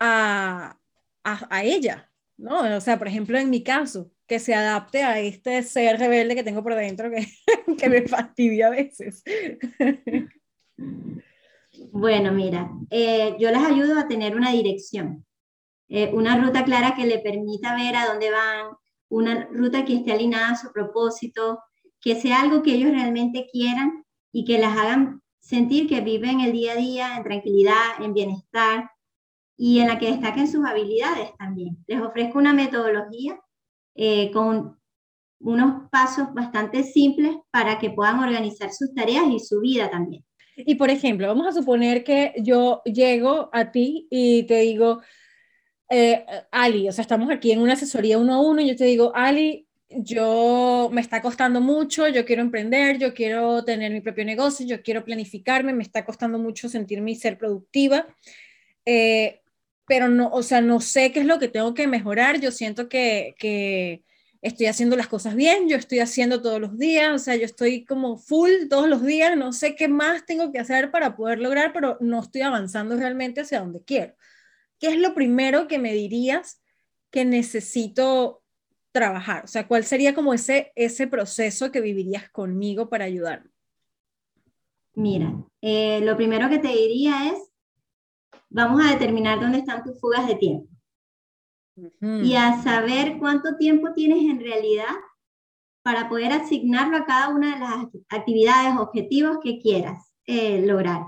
[0.00, 0.78] a,
[1.24, 2.76] a, ella, ¿no?
[2.76, 6.44] O sea, por ejemplo, en mi caso, que se adapte a este ser rebelde que
[6.44, 7.26] tengo por dentro que,
[7.78, 9.22] que me fastidia a veces.
[11.92, 15.24] Bueno, mira, eh, yo les ayudo a tener una dirección,
[15.88, 18.76] eh, una ruta clara que le permita ver a dónde van,
[19.08, 21.60] una ruta que esté alineada a su propósito,
[22.08, 26.52] que sea algo que ellos realmente quieran y que las hagan sentir que viven el
[26.52, 28.90] día a día en tranquilidad, en bienestar
[29.58, 31.76] y en la que destaquen sus habilidades también.
[31.86, 33.38] Les ofrezco una metodología
[33.94, 34.80] eh, con
[35.40, 40.24] unos pasos bastante simples para que puedan organizar sus tareas y su vida también.
[40.56, 45.02] Y por ejemplo, vamos a suponer que yo llego a ti y te digo,
[45.90, 48.84] eh, Ali, o sea, estamos aquí en una asesoría uno a uno y yo te
[48.84, 54.24] digo, Ali, yo me está costando mucho, yo quiero emprender, yo quiero tener mi propio
[54.24, 58.06] negocio, yo quiero planificarme, me está costando mucho sentirme y ser productiva,
[58.84, 59.40] eh,
[59.86, 62.88] pero no, o sea, no sé qué es lo que tengo que mejorar, yo siento
[62.88, 64.04] que, que
[64.42, 67.84] estoy haciendo las cosas bien, yo estoy haciendo todos los días, o sea, yo estoy
[67.84, 71.72] como full todos los días, no sé qué más tengo que hacer para poder lograr,
[71.72, 74.14] pero no estoy avanzando realmente hacia donde quiero.
[74.78, 76.62] ¿Qué es lo primero que me dirías
[77.10, 78.42] que necesito
[78.92, 79.44] trabajar?
[79.44, 83.50] O sea, ¿cuál sería como ese, ese proceso que vivirías conmigo para ayudarme?
[84.94, 87.52] Mira, eh, lo primero que te diría es,
[88.50, 90.68] vamos a determinar dónde están tus fugas de tiempo.
[92.00, 94.96] Y a saber cuánto tiempo tienes en realidad
[95.84, 101.02] para poder asignarlo a cada una de las actividades, objetivos que quieras eh, lograr.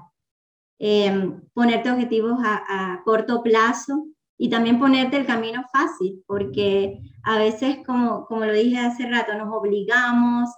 [0.79, 4.07] Em, ponerte objetivos a, a corto plazo,
[4.43, 9.35] y también ponerte el camino fácil, porque a veces, como, como lo dije hace rato,
[9.35, 10.49] nos obligamos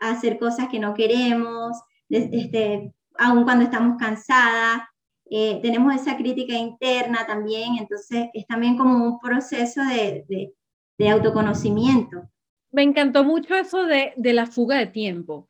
[0.00, 1.76] a hacer cosas que no queremos,
[2.08, 4.82] este, aun cuando estamos cansadas,
[5.28, 10.54] eh, tenemos esa crítica interna también, entonces es también como un proceso de, de,
[10.96, 12.30] de autoconocimiento.
[12.70, 15.48] Me encantó mucho eso de, de, la fuga de tiempo.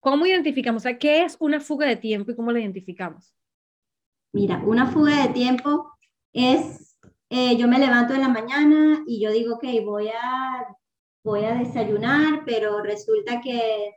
[0.00, 0.82] ¿Cómo identificamos?
[0.82, 3.32] O sea, ¿qué es una fuga de tiempo y cómo la identificamos?
[4.32, 5.92] Mira, una fuga de tiempo
[6.32, 6.89] es,
[7.30, 10.66] eh, yo me levanto en la mañana y yo digo, ok, voy a,
[11.22, 13.94] voy a desayunar, pero resulta que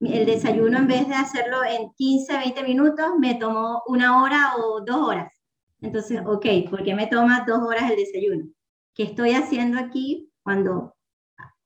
[0.00, 4.80] el desayuno en vez de hacerlo en 15, 20 minutos, me tomó una hora o
[4.80, 5.32] dos horas.
[5.80, 8.48] Entonces, ok, ¿por qué me toma dos horas el desayuno?
[8.94, 10.94] ¿Qué estoy haciendo aquí cuando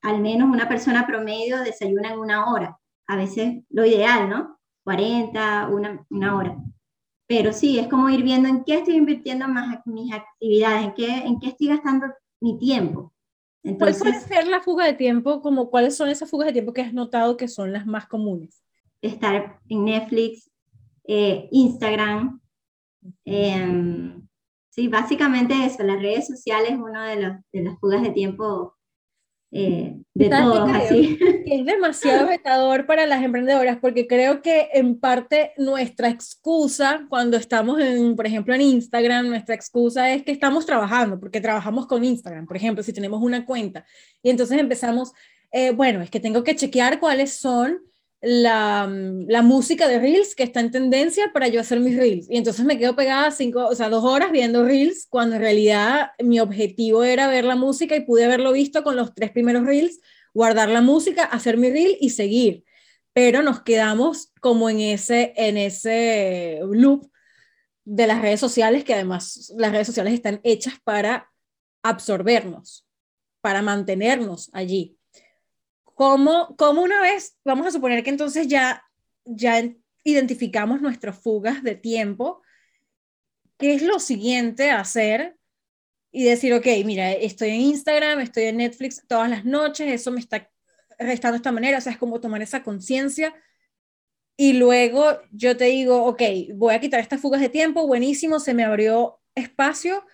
[0.03, 2.79] al menos una persona promedio desayuna en una hora?
[3.07, 4.59] A veces lo ideal, ¿no?
[4.85, 6.57] 40, una, una hora.
[7.35, 11.07] Pero sí, es como ir viendo en qué estoy invirtiendo más mis actividades, en qué,
[11.07, 12.09] en qué estoy gastando
[12.43, 13.11] mi tiempo.
[13.63, 15.41] Entonces, ¿Cuál puede ser la fuga de tiempo?
[15.41, 18.63] Como, ¿Cuáles son esas fugas de tiempo que has notado que son las más comunes?
[19.01, 20.51] Estar en Netflix,
[21.05, 22.39] eh, Instagram.
[23.25, 24.15] Eh,
[24.69, 28.75] sí, básicamente eso, las redes sociales es una de, de las fugas de tiempo
[29.55, 31.19] eh, de todos así.
[31.47, 37.79] es demasiado retador para las emprendedoras porque creo que en parte nuestra excusa cuando estamos
[37.79, 42.47] en, por ejemplo, en Instagram, nuestra excusa es que estamos trabajando, porque trabajamos con Instagram,
[42.47, 43.85] por ejemplo, si tenemos una cuenta
[44.23, 45.13] y entonces empezamos,
[45.53, 47.79] eh, bueno, es que tengo que chequear cuáles son
[48.23, 48.89] la,
[49.27, 52.31] la, música de Reels que está en tendencia para yo hacer mis Reels.
[52.31, 56.13] Y entonces me quedo pegada cinco, o sea, dos horas viendo Reels, cuando en realidad
[56.21, 60.01] mi objetivo era ver la música y pude haberlo visto con los tres primeros Reels,
[60.33, 62.65] guardar la música, hacer mi Reel y seguir.
[63.13, 67.11] Pero nos quedamos como en ese, en ese loop
[67.85, 71.29] de las redes sociales, que además las redes sociales están hechas para
[71.83, 72.87] absorbernos,
[73.41, 74.97] para mantenernos allí.
[75.95, 78.85] ¿Cómo, ¿Cómo, una vez, vamos a suponer que entonces ya,
[79.25, 79.63] ya
[80.05, 82.43] identificamos nuestras fugas de tiempo,
[83.59, 85.37] ¿qué es lo siguiente hacer?
[86.11, 90.21] Y decir, ok, mira, estoy en Instagram, estoy en Netflix todas las noches, eso me
[90.21, 90.51] está
[90.99, 93.35] restando de esta manera, o sea, es como tomar esa conciencia.
[94.37, 96.23] Y luego yo te digo, ok,
[96.55, 100.05] voy a quitar estas fugas de tiempo, buenísimo, se me abrió espacio.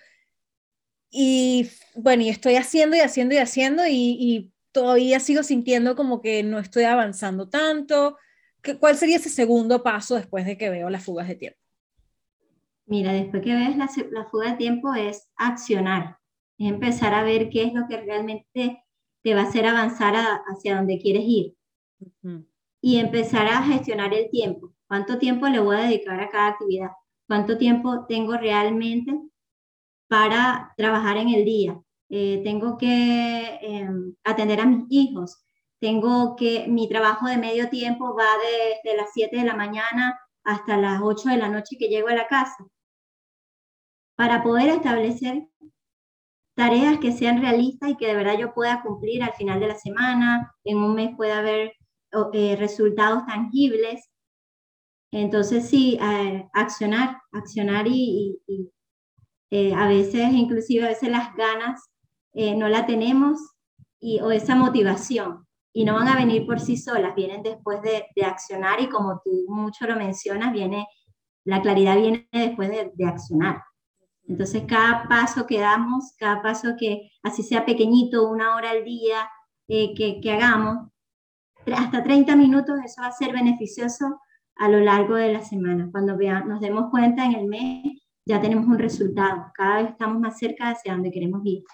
[1.10, 6.44] Y bueno, y estoy haciendo y haciendo y haciendo y todavía sigo sintiendo como que
[6.44, 8.16] no estoy avanzando tanto.
[8.78, 11.58] ¿Cuál sería ese segundo paso después de que veo las fugas de tiempo?
[12.86, 16.18] Mira, después que ves la, la fuga de tiempo es accionar,
[16.58, 18.84] es empezar a ver qué es lo que realmente
[19.22, 20.14] te va a hacer avanzar
[20.46, 21.56] hacia donde quieres ir.
[22.80, 24.72] Y empezar a gestionar el tiempo.
[24.86, 26.90] ¿Cuánto tiempo le voy a dedicar a cada actividad?
[27.26, 29.12] ¿Cuánto tiempo tengo realmente
[30.06, 31.82] para trabajar en el día?
[32.10, 35.44] Eh, tengo que em, atender a mis hijos,
[35.78, 38.26] tengo que, mi trabajo de medio tiempo va
[38.82, 42.14] desde las 7 de la mañana hasta las 8 de la noche que llego a
[42.14, 42.66] la casa.
[44.16, 45.46] Para poder establecer
[46.56, 49.76] tareas que sean realistas y que de verdad yo pueda cumplir al final de la
[49.76, 51.72] semana, en un mes pueda haber
[52.32, 54.10] eh, resultados tangibles.
[55.12, 58.40] Entonces sí, eh, accionar, accionar y,
[59.74, 61.87] a veces, inclusive a veces las ganas
[62.40, 63.40] eh, no la tenemos
[63.98, 68.06] y, o esa motivación y no van a venir por sí solas, vienen después de,
[68.14, 70.86] de accionar y como tú mucho lo mencionas, viene,
[71.44, 73.64] la claridad viene después de, de accionar.
[74.22, 79.28] Entonces, cada paso que damos, cada paso que, así sea pequeñito, una hora al día,
[79.66, 80.92] eh, que, que, hagamos,
[81.74, 84.20] hasta 30 minutos, eso va a ser beneficioso
[84.54, 85.88] a lo largo de la semana.
[85.90, 89.50] Cuando vean, nos demos cuenta en el mes, ya tenemos un resultado.
[89.54, 91.64] Cada vez estamos más cerca hacia donde queremos ir.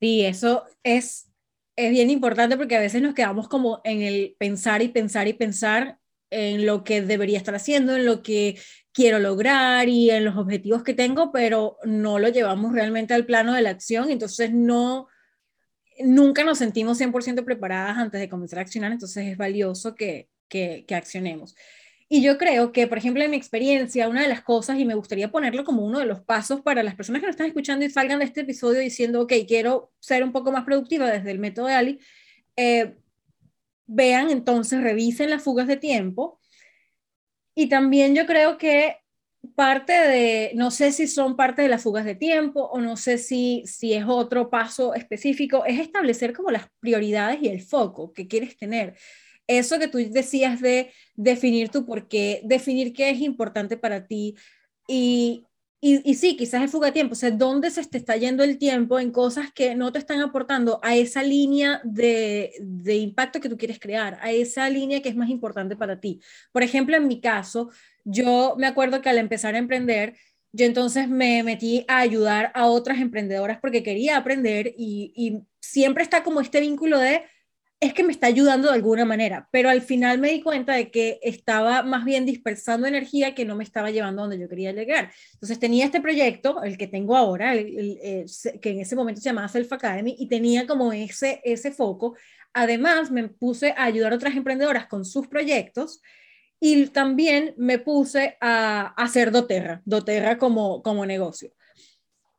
[0.00, 1.30] Sí, eso es,
[1.76, 5.32] es bien importante porque a veces nos quedamos como en el pensar y pensar y
[5.32, 5.98] pensar
[6.30, 8.58] en lo que debería estar haciendo, en lo que
[8.92, 13.52] quiero lograr y en los objetivos que tengo, pero no lo llevamos realmente al plano
[13.52, 15.08] de la acción, entonces no,
[16.00, 20.84] nunca nos sentimos 100% preparadas antes de comenzar a accionar, entonces es valioso que, que,
[20.86, 21.54] que accionemos.
[22.14, 24.94] Y yo creo que, por ejemplo, en mi experiencia, una de las cosas, y me
[24.94, 27.90] gustaría ponerlo como uno de los pasos para las personas que nos están escuchando y
[27.90, 31.66] salgan de este episodio diciendo, ok, quiero ser un poco más productiva desde el método
[31.66, 31.98] de Ali,
[32.54, 32.94] eh,
[33.86, 36.38] vean entonces, revisen las fugas de tiempo.
[37.52, 38.98] Y también yo creo que
[39.56, 43.18] parte de, no sé si son parte de las fugas de tiempo o no sé
[43.18, 48.28] si, si es otro paso específico, es establecer como las prioridades y el foco que
[48.28, 48.94] quieres tener
[49.46, 54.36] eso que tú decías de definir tu por qué, definir qué es importante para ti
[54.88, 55.46] y,
[55.86, 58.56] y, sí, quizás es fuga de tiempo, o sea, ¿dónde se te está yendo el
[58.56, 63.50] tiempo en cosas que no te están aportando a esa línea de, de impacto que
[63.50, 66.22] tú quieres crear, a esa línea que es más importante para ti?
[66.52, 67.70] Por ejemplo, en mi caso,
[68.02, 70.16] yo me acuerdo que al empezar a emprender,
[70.52, 76.22] yo entonces me metí a ayudar a otras emprendedoras porque quería aprender y siempre está
[76.22, 77.24] como este vínculo de
[77.80, 80.90] es que me está ayudando de alguna manera, pero al final me di cuenta de
[80.90, 85.12] que estaba más bien dispersando energía que no me estaba llevando donde yo quería llegar.
[85.34, 89.72] Entonces tenía este proyecto, el que tengo ahora, que en ese momento se llamaba Self
[89.72, 92.16] Academy, y tenía como ese, ese foco.
[92.54, 96.00] Además, me puse a ayudar a otras emprendedoras con sus proyectos
[96.60, 101.52] y también me puse a, hacer doTERRA, doTERRA como, como negocio,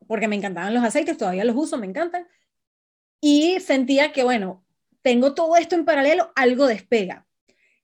[0.08, 2.28] porque me encantaban los aceites, todavía los uso, me encantan.
[3.22, 4.65] Y sentía que, bueno,
[5.06, 7.28] tengo todo esto en paralelo, algo despega.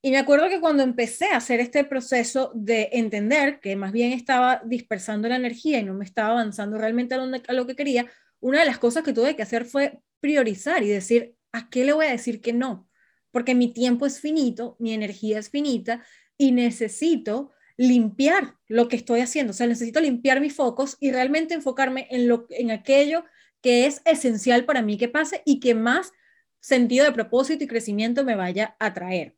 [0.01, 4.11] Y me acuerdo que cuando empecé a hacer este proceso de entender que más bien
[4.11, 8.07] estaba dispersando la energía y no me estaba avanzando realmente a, lo que quería,
[8.39, 11.93] una de las cosas que tuve que hacer fue priorizar y decir, ¿a qué le
[11.93, 12.89] voy a decir que no?
[13.29, 16.03] Porque mi tiempo es finito, mi energía es finita
[16.39, 21.53] y necesito limpiar lo que estoy haciendo, o sea, necesito limpiar mis focos y realmente
[21.53, 23.25] enfocarme en, lo, en aquello
[23.61, 26.13] que es esencial para mí que pase y que más
[26.61, 29.35] sentido de propósito y crecimiento me vaya a traer.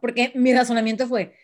[0.00, 1.34] Porque mi razonamiento fue,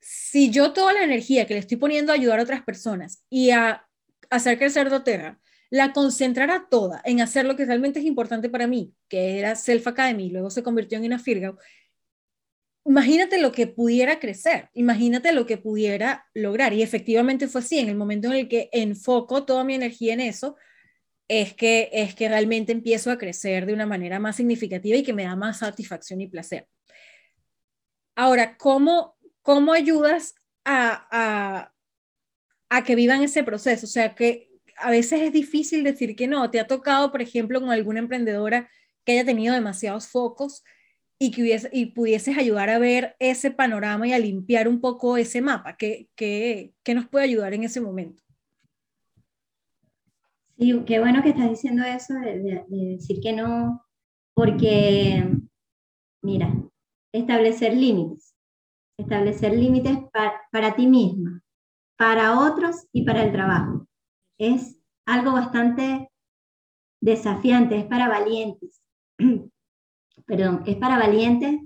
[0.00, 3.50] si yo toda la energía que le estoy poniendo a ayudar a otras personas y
[3.50, 3.88] a
[4.28, 8.92] hacer crecer doTERRA, la concentrara toda en hacer lo que realmente es importante para mí,
[9.08, 11.58] que era Self Academy, luego se convirtió en Inafirgao,
[12.84, 16.72] imagínate lo que pudiera crecer, imagínate lo que pudiera lograr.
[16.72, 20.20] Y efectivamente fue así, en el momento en el que enfoco toda mi energía en
[20.20, 20.56] eso,
[21.28, 25.12] es que, es que realmente empiezo a crecer de una manera más significativa y que
[25.12, 26.68] me da más satisfacción y placer.
[28.14, 30.34] Ahora, ¿cómo, cómo ayudas
[30.64, 31.72] a, a,
[32.70, 33.86] a que vivan ese proceso?
[33.86, 36.50] O sea, que a veces es difícil decir que no.
[36.50, 38.70] ¿Te ha tocado, por ejemplo, con alguna emprendedora
[39.04, 40.64] que haya tenido demasiados focos
[41.18, 45.16] y que hubiese, y pudieses ayudar a ver ese panorama y a limpiar un poco
[45.16, 45.76] ese mapa?
[45.76, 48.22] ¿Qué, qué, qué nos puede ayudar en ese momento?
[50.58, 53.84] Sí, qué bueno que estás diciendo eso de, decir que no,
[54.34, 55.30] porque,
[56.22, 56.54] mira,
[57.12, 58.34] establecer límites,
[58.98, 59.98] establecer límites
[60.50, 61.42] para ti misma,
[61.98, 63.86] para otros y para el trabajo.
[64.38, 66.10] Es algo bastante
[67.02, 68.80] desafiante, es para valientes.
[70.26, 71.60] Perdón, es para valientes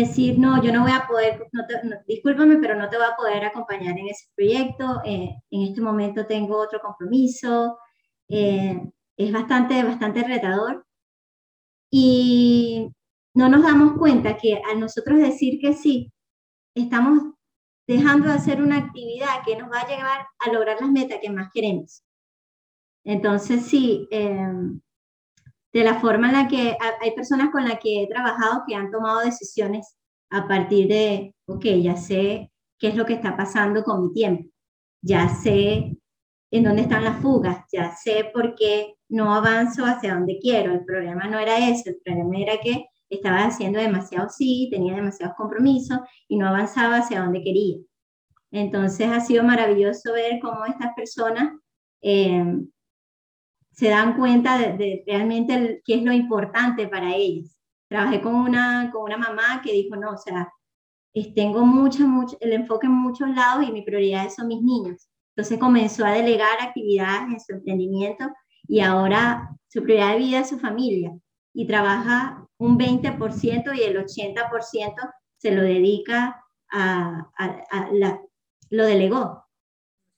[0.00, 1.62] decir, no, yo no voy a poder, no
[2.06, 6.26] discúlpame, pero no te voy a poder acompañar en ese proyecto, eh, en este momento
[6.26, 7.78] tengo otro compromiso,
[8.28, 8.80] eh,
[9.16, 10.86] es bastante, bastante retador.
[11.90, 12.90] Y
[13.34, 16.12] no nos damos cuenta que al nosotros decir que sí,
[16.74, 17.34] estamos
[17.86, 21.30] dejando de hacer una actividad que nos va a llevar a lograr las metas que
[21.30, 22.02] más queremos.
[23.04, 24.48] Entonces, sí, eh,
[25.74, 28.92] de la forma en la que hay personas con las que he trabajado que han
[28.92, 29.96] tomado decisiones
[30.30, 34.48] a partir de, ok, ya sé qué es lo que está pasando con mi tiempo,
[35.02, 35.98] ya sé
[36.52, 40.72] en dónde están las fugas, ya sé por qué no avanzo hacia donde quiero.
[40.72, 45.34] El problema no era eso, el problema era que estaba haciendo demasiado sí, tenía demasiados
[45.36, 47.78] compromisos y no avanzaba hacia donde quería.
[48.52, 51.52] Entonces ha sido maravilloso ver cómo estas personas
[52.00, 52.44] eh,
[53.74, 57.56] se dan cuenta de, realmente qué es lo importante para ellos.
[57.88, 60.52] Trabajé con una, con una mamá que dijo, no, o sea,
[61.34, 65.08] tengo mucho, mucho, el enfoque en muchos lados y mi prioridad son mis niños.
[65.36, 68.32] Entonces comenzó a delegar actividades en su emprendimiento
[68.68, 71.12] y ahora su prioridad de vida es su familia
[71.52, 74.94] y trabaja un 20% y el 80%
[75.36, 78.20] se lo dedica a, a, la,
[78.70, 79.44] lo delegó.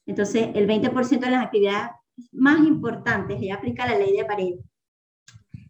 [0.07, 1.91] Entonces, el 20% de las actividades
[2.33, 4.63] más importantes, ella aplica la ley de Pareto.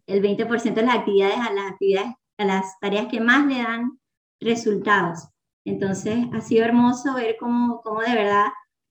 [0.05, 3.99] El 20% de las actividades a las actividades, a las tareas que más le dan
[4.39, 5.29] resultados.
[5.65, 8.45] Entonces, ha sido hermoso ver cómo, cómo de verdad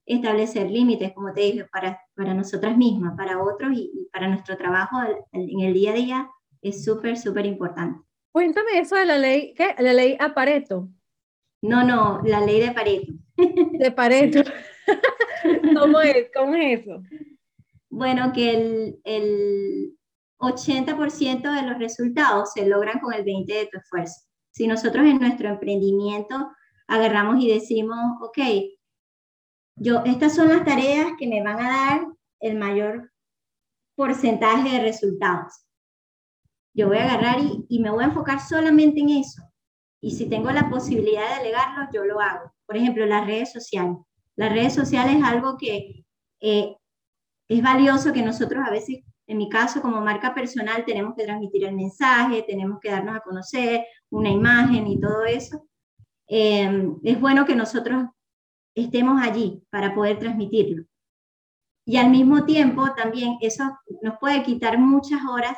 [0.05, 4.97] establecer límites, como te dije, para, para nosotras mismas, para otros y, para nuestro trabajo
[5.31, 6.29] en el día a día
[6.61, 7.99] es súper, súper importante.
[8.31, 9.75] Cuéntame eso de la ley, ¿qué?
[9.79, 10.89] La ley a Pareto.
[11.61, 13.13] No, no, la ley de Pareto.
[13.35, 14.43] De Pareto.
[15.79, 16.29] ¿Cómo es?
[16.33, 17.01] ¿Cómo es eso?
[17.97, 19.97] Bueno, que el, el
[20.37, 24.21] 80% de los resultados se logran con el 20% de tu esfuerzo.
[24.51, 26.51] Si nosotros en nuestro emprendimiento
[26.87, 28.37] agarramos y decimos, ok,
[29.77, 32.07] yo, estas son las tareas que me van a dar
[32.39, 33.11] el mayor
[33.95, 35.65] porcentaje de resultados.
[36.75, 39.41] Yo voy a agarrar y, y, me voy a enfocar solamente en eso.
[40.01, 42.53] Y si tengo la posibilidad de delegarlo, yo lo hago.
[42.67, 43.97] Por ejemplo, las redes sociales.
[44.35, 46.05] Las redes sociales es algo que
[46.41, 46.75] eh,
[47.47, 51.65] es valioso que nosotros a veces, en mi caso como marca personal, tenemos que transmitir
[51.65, 55.67] el mensaje, tenemos que darnos a conocer una imagen y todo eso.
[56.27, 58.05] Eh, es bueno que nosotros
[58.75, 60.85] estemos allí para poder transmitirlo.
[61.85, 63.63] Y al mismo tiempo también eso
[64.01, 65.57] nos puede quitar muchas horas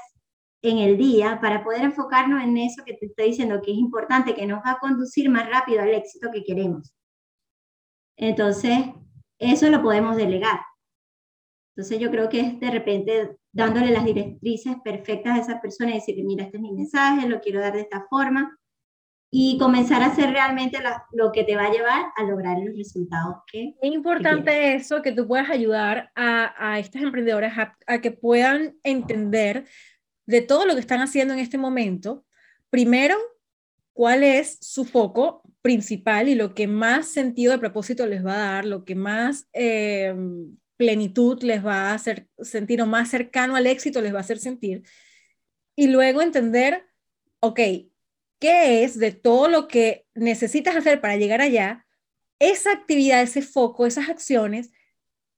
[0.61, 4.35] en el día para poder enfocarnos en eso que te estoy diciendo que es importante,
[4.35, 6.93] que nos va a conducir más rápido al éxito que queremos.
[8.15, 8.77] Entonces,
[9.39, 10.59] eso lo podemos delegar.
[11.75, 15.95] Entonces, yo creo que es de repente dándole las directrices perfectas a esa persona y
[15.95, 18.59] decirle, mira, este es mi mensaje, lo quiero dar de esta forma,
[19.31, 20.79] y comenzar a hacer realmente
[21.11, 25.11] lo que te va a llevar a lograr los resultados que Es importante eso, que
[25.11, 27.53] tú puedas ayudar a, a estas emprendedoras
[27.85, 29.65] a, que puedan entender
[30.25, 32.25] de todo lo que están haciendo en este momento,
[32.69, 33.15] primero,
[33.93, 38.53] cuál es su foco principal y lo que más sentido de propósito les va a
[38.53, 40.15] dar, lo que más eh,
[40.79, 44.39] plenitud les va a hacer sentir o más cercano al éxito les va a hacer
[44.39, 44.83] sentir.
[45.75, 46.87] Y luego entender,
[47.41, 47.59] ok,
[48.39, 51.85] qué es de todo lo que necesitas hacer para llegar allá,
[52.39, 54.71] esa actividad, ese foco, esas acciones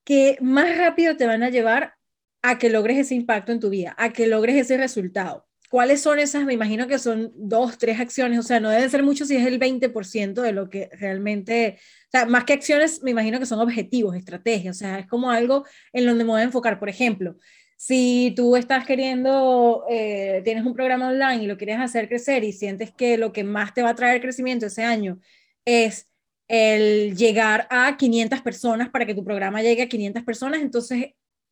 [0.03, 1.95] que más rápido te van a llevar
[2.43, 5.47] a que logres ese impacto en tu vida, a que logres ese resultado.
[5.72, 6.43] ¿Cuáles son esas?
[6.43, 9.47] Me imagino que son dos, tres acciones, o sea, no deben ser mucho si es
[9.47, 13.61] el 20% de lo que realmente, o sea, más que acciones, me imagino que son
[13.61, 15.63] objetivos, estrategias, o sea, es como algo
[15.93, 16.78] en donde me voy a enfocar.
[16.78, 17.38] Por ejemplo,
[17.78, 22.51] si tú estás queriendo, eh, tienes un programa online y lo quieres hacer crecer y
[22.51, 25.22] sientes que lo que más te va a traer crecimiento ese año
[25.63, 26.09] es
[26.49, 31.11] el llegar a 500 personas para que tu programa llegue a 500 personas, entonces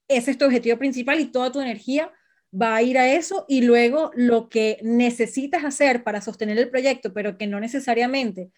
[0.10, 2.12] ese es tu objetivo principal y toda tu energía
[2.52, 7.14] va a ir a eso y luego lo que necesitas hacer para sostener el proyecto,
[7.14, 8.52] pero que no necesariamente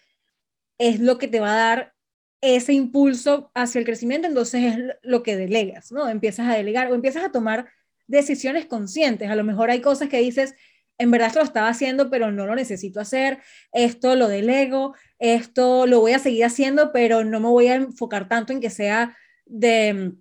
[0.78, 1.94] es lo que te va a dar
[2.40, 6.08] ese impulso hacia el crecimiento, entonces es lo que delegas, ¿no?
[6.08, 7.68] Empiezas a delegar o empiezas a tomar
[8.08, 9.30] decisiones conscientes.
[9.30, 10.54] A lo mejor hay cosas que dices,
[10.98, 13.38] en verdad esto lo estaba haciendo, pero no lo necesito hacer,
[13.72, 18.28] esto lo delego, esto lo voy a seguir haciendo, pero no me voy a enfocar
[18.28, 19.16] tanto en que sea
[19.46, 20.12] de,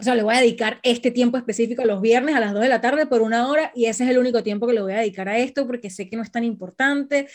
[0.00, 2.68] o sea, le voy a dedicar este tiempo específico los viernes a las 2 de
[2.68, 4.98] la tarde por una hora y ese es el único tiempo que le voy a
[4.98, 7.28] dedicar a esto porque sé que no es tan importante.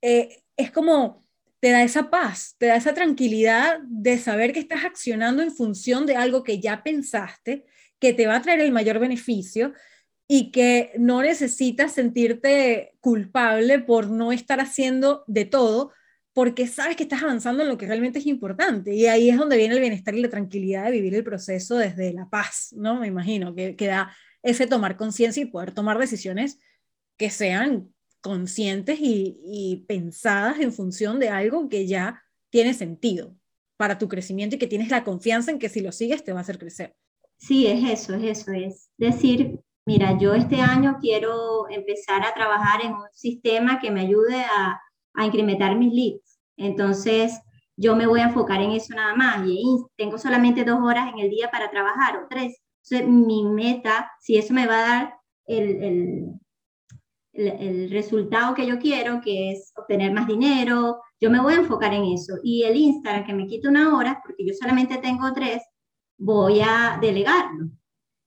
[0.00, 1.24] Eh, es como
[1.60, 6.06] te da esa paz, te da esa tranquilidad de saber que estás accionando en función
[6.06, 7.64] de algo que ya pensaste,
[7.98, 9.72] que te va a traer el mayor beneficio
[10.28, 15.92] y que no necesitas sentirte culpable por no estar haciendo de todo,
[16.36, 18.94] porque sabes que estás avanzando en lo que realmente es importante.
[18.94, 22.12] Y ahí es donde viene el bienestar y la tranquilidad de vivir el proceso desde
[22.12, 23.00] la paz, ¿no?
[23.00, 26.58] Me imagino, que, que da ese tomar conciencia y poder tomar decisiones
[27.16, 27.88] que sean
[28.20, 33.34] conscientes y, pensadas en función de algo que ya tiene sentido
[33.78, 36.40] para tu crecimiento y que tienes la confianza en que si lo sigues te va
[36.40, 36.94] a hacer crecer.
[37.38, 42.84] Sí, es eso, es eso, es decir, mira, yo este año quiero empezar a trabajar
[42.84, 44.82] en un sistema que me ayude a,
[45.16, 46.38] a incrementar mis leads.
[46.56, 47.40] Entonces,
[47.76, 49.64] yo me voy a enfocar en eso nada más y
[49.96, 52.60] tengo solamente dos horas en el día para trabajar o tres.
[52.84, 55.14] Entonces, mi meta, si eso me va a dar
[55.46, 56.40] el, el
[57.36, 61.92] el, resultado que yo quiero, que es obtener más dinero, yo me voy a enfocar
[61.94, 62.34] en eso.
[62.42, 65.62] Y el Instagram, que me quita una hora, porque yo solamente tengo tres,
[66.18, 67.70] voy a delegarlo.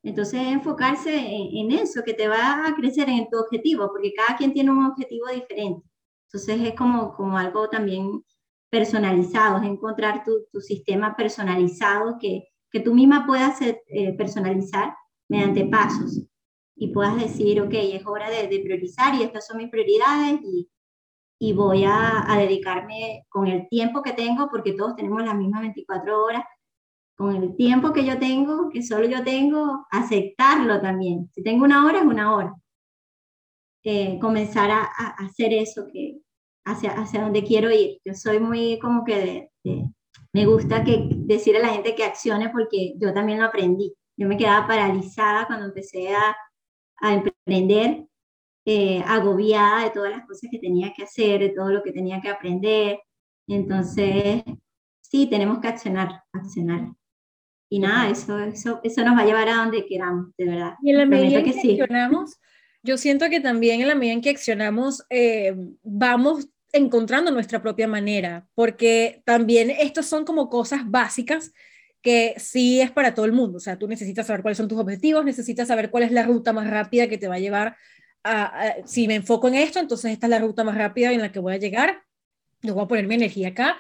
[0.04, 4.54] Entonces, enfocarse en, eso, que te va a crecer en tu objetivo, porque cada quien
[4.54, 5.89] tiene un objetivo diferente.
[6.32, 8.24] Entonces, es como, como algo también
[8.70, 14.94] personalizado, es encontrar tu, tu sistema personalizado que, que tú misma puedas eh, personalizar
[15.28, 16.24] mediante pasos
[16.76, 20.70] y puedas decir, ok, es hora de, priorizar y estas son mis prioridades y,
[21.40, 25.62] y voy a, a, dedicarme con el tiempo que tengo, porque todos tenemos las mismas
[25.62, 26.44] 24 horas,
[27.18, 31.30] con el tiempo que yo tengo, que solo yo tengo, aceptarlo también.
[31.34, 32.54] Si tengo una hora, es una hora.
[33.84, 36.20] Eh, comenzar a, a, hacer eso que
[36.66, 38.00] hacia, hacia donde quiero ir.
[38.04, 39.50] Yo soy muy como que
[40.34, 43.94] me gusta que decir a la gente que accione porque yo también lo aprendí.
[44.18, 46.36] Yo me quedaba paralizada cuando empecé a,
[46.98, 48.06] a emprender,
[48.66, 52.22] eh, agobiada de todas las cosas que tenía que hacer, de todo lo que tenía
[52.22, 53.00] que aprender.
[53.48, 54.44] Entonces,
[55.02, 56.92] sí, tenemos que accionar, accionar.
[57.72, 60.76] Y nada, eso, eso, eso nos va a llevar a donde queramos, de verdad.
[60.82, 62.40] Y en la medida que, que accionamos,
[62.82, 67.88] yo siento que también en la medida en que accionamos, eh, vamos encontrando nuestra propia
[67.88, 71.52] manera, porque también estos son como cosas básicas
[72.02, 73.58] que sí es para todo el mundo.
[73.58, 76.54] O sea, tú necesitas saber cuáles son tus objetivos, necesitas saber cuál es la ruta
[76.54, 77.76] más rápida que te va a llevar
[78.24, 81.32] a, si me enfoco en esto, entonces esta es la ruta más rápida en la
[81.32, 82.04] que voy a llegar.
[82.62, 83.78] Yo voy a poner mi energía acá.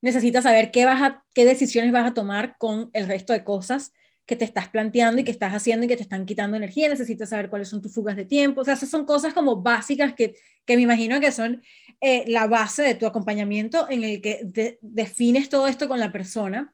[0.00, 3.92] necesitas saber qué, vas a, qué decisiones vas a tomar con el resto de cosas
[4.26, 7.30] que te estás planteando y que estás haciendo y que te están quitando energía, necesitas
[7.30, 10.34] saber cuáles son tus fugas de tiempo, o sea, esas son cosas como básicas que,
[10.64, 11.62] que me imagino que son
[12.00, 16.72] eh, la base de tu acompañamiento en el que defines todo esto con la persona.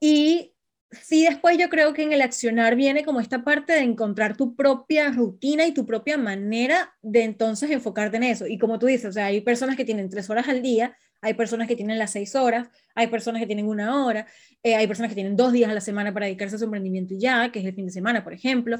[0.00, 0.52] Y
[0.90, 4.54] sí, después yo creo que en el accionar viene como esta parte de encontrar tu
[4.54, 8.46] propia rutina y tu propia manera de entonces enfocarte en eso.
[8.46, 11.34] Y como tú dices, o sea, hay personas que tienen tres horas al día, hay
[11.34, 14.26] personas que tienen las seis horas, hay personas que tienen una hora,
[14.62, 17.14] eh, hay personas que tienen dos días a la semana para dedicarse a su emprendimiento
[17.14, 18.78] y ya, que es el fin de semana, por ejemplo.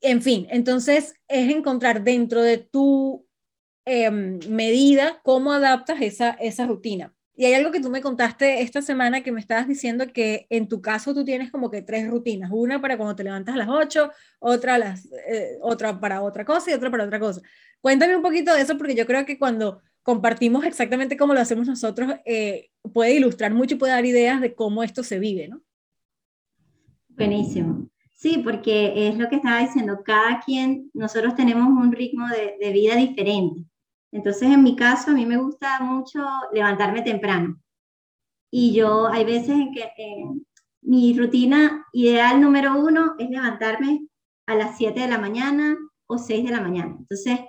[0.00, 3.26] En fin, entonces es encontrar dentro de tu
[3.86, 7.12] em, medida cómo adaptas esa, esa rutina.
[7.34, 10.68] Y hay algo que tú me contaste esta semana que me estabas diciendo que en
[10.68, 13.68] tu caso tú tienes como que tres rutinas, una para cuando te levantas a las
[13.68, 14.10] 8,
[14.40, 17.40] otra, las, eh, otra para otra cosa y otra para otra cosa.
[17.80, 21.66] Cuéntame un poquito de eso porque yo creo que cuando compartimos exactamente cómo lo hacemos
[21.66, 25.60] nosotros, eh, puede ilustrar mucho y puede dar ideas de cómo esto se vive, ¿no?
[27.10, 27.90] Buenísimo.
[28.16, 32.72] Sí, porque es lo que estaba diciendo, cada quien, nosotros tenemos un ritmo de, de
[32.72, 33.66] vida diferente.
[34.10, 37.60] Entonces, en mi caso, a mí me gusta mucho levantarme temprano.
[38.50, 39.90] Y yo, hay veces en que
[40.80, 44.08] mi rutina ideal número uno es levantarme
[44.46, 46.96] a las 7 de la mañana o 6 de la mañana.
[46.98, 47.40] Entonces,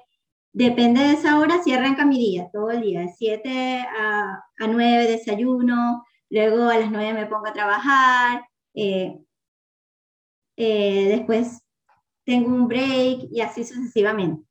[0.53, 3.01] depende de esa hora, si arranca mi día, todo el día.
[3.01, 8.43] De 7 a, a 9 desayuno, luego a las 9 me pongo a trabajar,
[8.73, 9.19] eh,
[10.57, 11.61] eh, después
[12.25, 14.45] tengo un break y así sucesivamente.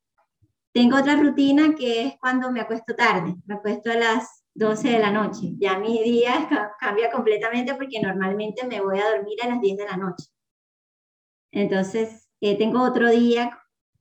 [0.72, 4.98] Tengo otra rutina que es cuando me acuesto tarde, me acuesto a las 12 de
[4.98, 5.52] la noche.
[5.58, 6.48] Ya mi día
[6.80, 10.26] cambia completamente porque normalmente me voy a dormir a las 10 de la noche.
[11.52, 13.58] Entonces, eh, tengo otro día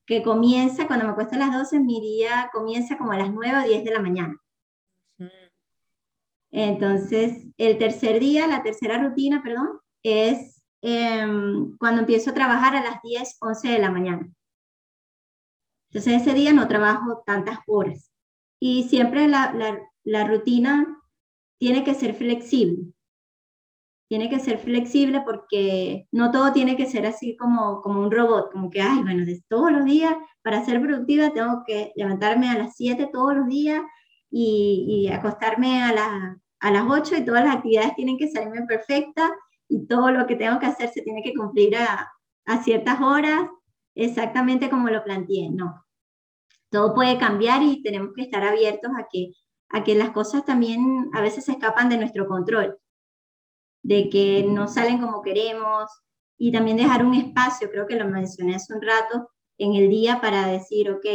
[0.08, 3.60] que comienza, cuando me acuesto a las 12, mi día comienza como a las 9
[3.60, 4.41] o 10 de la mañana.
[6.49, 12.84] Entonces, el tercer día, la tercera rutina, perdón, es em, cuando empiezo a trabajar a
[12.84, 14.32] las 10, 11 de la mañana.
[15.89, 18.12] Entonces ese día no trabajo tantas horas.
[18.60, 19.53] Y siempre la,
[20.03, 21.01] la, rutina
[21.60, 22.93] tiene que ser flexible.
[24.08, 28.51] Tiene que ser flexible porque no todo tiene que ser así como, como un robot,
[28.51, 32.58] como que, ay, bueno, de todos los días, para ser productiva tengo que levantarme a
[32.58, 33.82] las 7 todos los días
[34.32, 38.66] y, y acostarme a, la, a las 8 y todas las actividades tienen que salirme
[38.66, 39.30] perfectas
[39.68, 42.10] y todo lo que tengo que hacer se tiene que cumplir a,
[42.45, 43.49] a ciertas horas
[43.93, 45.86] exactamente como lo planteé, no.
[46.70, 49.32] Todo puede cambiar y tenemos que estar abiertos a que,
[49.70, 52.78] a que las cosas también a veces se escapan de nuestro control,
[53.88, 55.90] de que no salen como queremos.
[56.38, 60.22] Y también dejar un espacio, creo que lo mencioné hace un rato, en el día
[60.22, 61.06] para decir, ok,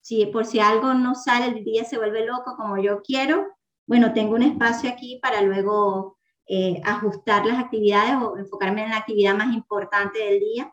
[0.00, 3.46] si por si algo no sale, el día se vuelve loco como yo quiero,
[3.86, 8.98] bueno, tengo un espacio aquí para luego eh, ajustar las actividades o enfocarme en la
[8.98, 10.72] actividad más importante del día.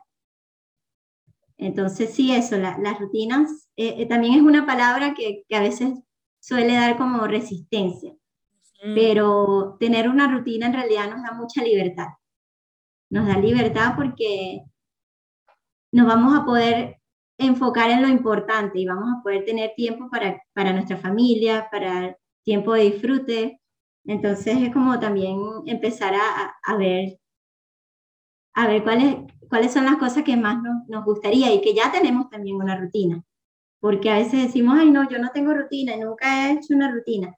[1.56, 5.98] Entonces, sí, eso, las rutinas eh, eh, también es una palabra que, que, a veces
[6.40, 8.14] suele dar como resistencia,
[8.82, 12.08] pero tener una rutina en realidad nos da mucha libertad.
[13.10, 14.62] Nos da libertad porque
[15.92, 16.98] nos vamos a poder
[17.38, 22.16] enfocar en lo importante y vamos a poder tener tiempo para, para nuestra familia, para
[22.42, 23.60] tiempo de disfrute.
[24.04, 27.18] Entonces es como también empezar a, a ver,
[28.54, 29.16] a ver cuál es,
[29.48, 30.58] cuáles son las cosas que más
[30.88, 33.22] nos, gustaría y que ya tenemos también una rutina.
[33.80, 37.36] Porque a veces decimos, ay, no, yo no tengo rutina nunca he hecho una rutina.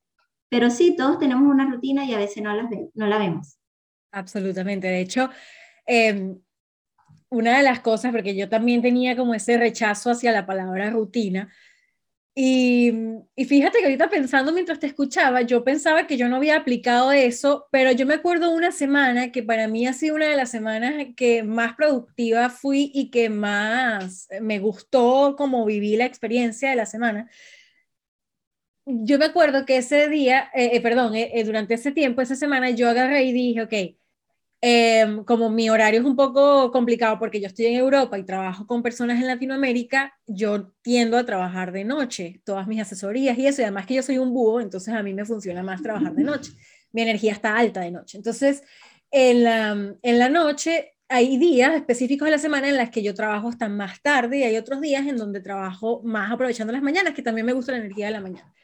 [0.54, 3.58] Pero sí, todos tenemos una rutina y a veces no, las no la vemos.
[4.12, 4.86] Absolutamente.
[4.86, 5.28] De hecho,
[5.84, 6.38] em,
[7.28, 11.52] una de las cosas, porque yo también tenía como ese rechazo hacia la palabra rutina,
[12.36, 12.92] y,
[13.34, 17.10] y, fíjate que ahorita pensando mientras te escuchaba, yo pensaba que yo no había aplicado
[17.10, 20.52] eso, pero yo me acuerdo una semana que para mí ha sido una de las
[20.52, 26.76] semanas que más productiva fui y que más me gustó como viví la experiencia de
[26.76, 27.28] la semana.
[28.86, 32.70] Yo me acuerdo que ese día, eh, eh, perdón, eh, durante ese tiempo, esa semana,
[32.70, 33.96] yo agarré y dije, ok,
[34.66, 38.66] Em, como mi horario es un poco complicado porque yo estoy en Europa y trabajo
[38.66, 43.60] con personas en Latinoamérica, yo tiendo a trabajar de noche, todas mis asesorías y eso,
[43.60, 46.24] y además que yo soy un búho, entonces a mí me funciona más trabajar de
[46.24, 46.52] noche.
[46.92, 48.16] Mi energía está alta de noche.
[48.16, 48.62] Entonces,
[49.10, 53.12] en la, en la noche hay días específicos de la semana en las que yo
[53.12, 57.12] trabajo hasta más tarde y hay otros días en donde trabajo más aprovechando las mañanas,
[57.12, 58.54] que también me gusta la energía de la mañana.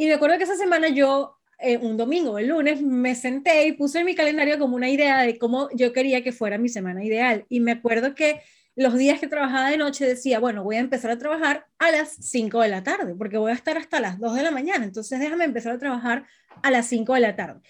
[0.00, 3.72] Y me acuerdo que esa semana yo eh, un domingo, el lunes, me senté y
[3.72, 7.04] puse en mi calendario como una idea de cómo yo quería que fuera mi semana
[7.04, 7.44] ideal.
[7.50, 8.40] Y me acuerdo que
[8.74, 12.14] los días que trabajaba de noche decía, bueno, voy a empezar a trabajar a las
[12.18, 15.20] 5 de la tarde, porque voy a estar hasta las 2 de la mañana, entonces
[15.20, 16.24] déjame empezar a trabajar
[16.62, 17.60] a las 5 de la tarde.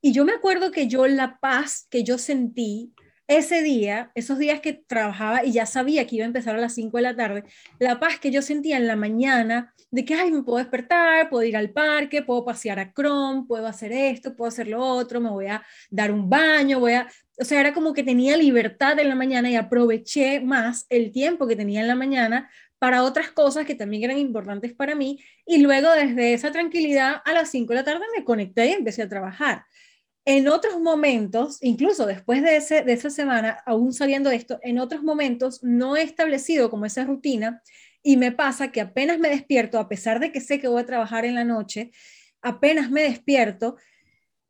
[0.00, 2.92] Y yo me acuerdo que yo la paz que yo sentí
[3.36, 6.74] ese día, esos días que trabajaba y ya sabía que iba a empezar a las
[6.74, 7.44] 5 de la tarde,
[7.78, 11.44] la paz que yo sentía en la mañana de que, ay, me puedo despertar, puedo
[11.44, 15.30] ir al parque, puedo pasear a Chrome, puedo hacer esto, puedo hacer lo otro, me
[15.30, 17.08] voy a dar un baño, voy a...
[17.38, 21.46] O sea, era como que tenía libertad en la mañana y aproveché más el tiempo
[21.46, 25.58] que tenía en la mañana para otras cosas que también eran importantes para mí y
[25.58, 29.08] luego desde esa tranquilidad a las 5 de la tarde me conecté y empecé a
[29.08, 29.66] trabajar.
[30.24, 35.02] En otros momentos, incluso después de, ese, de esa semana, aún sabiendo esto, en otros
[35.02, 37.60] momentos no he establecido como esa rutina
[38.04, 40.86] y me pasa que apenas me despierto, a pesar de que sé que voy a
[40.86, 41.90] trabajar en la noche,
[42.40, 43.76] apenas me despierto,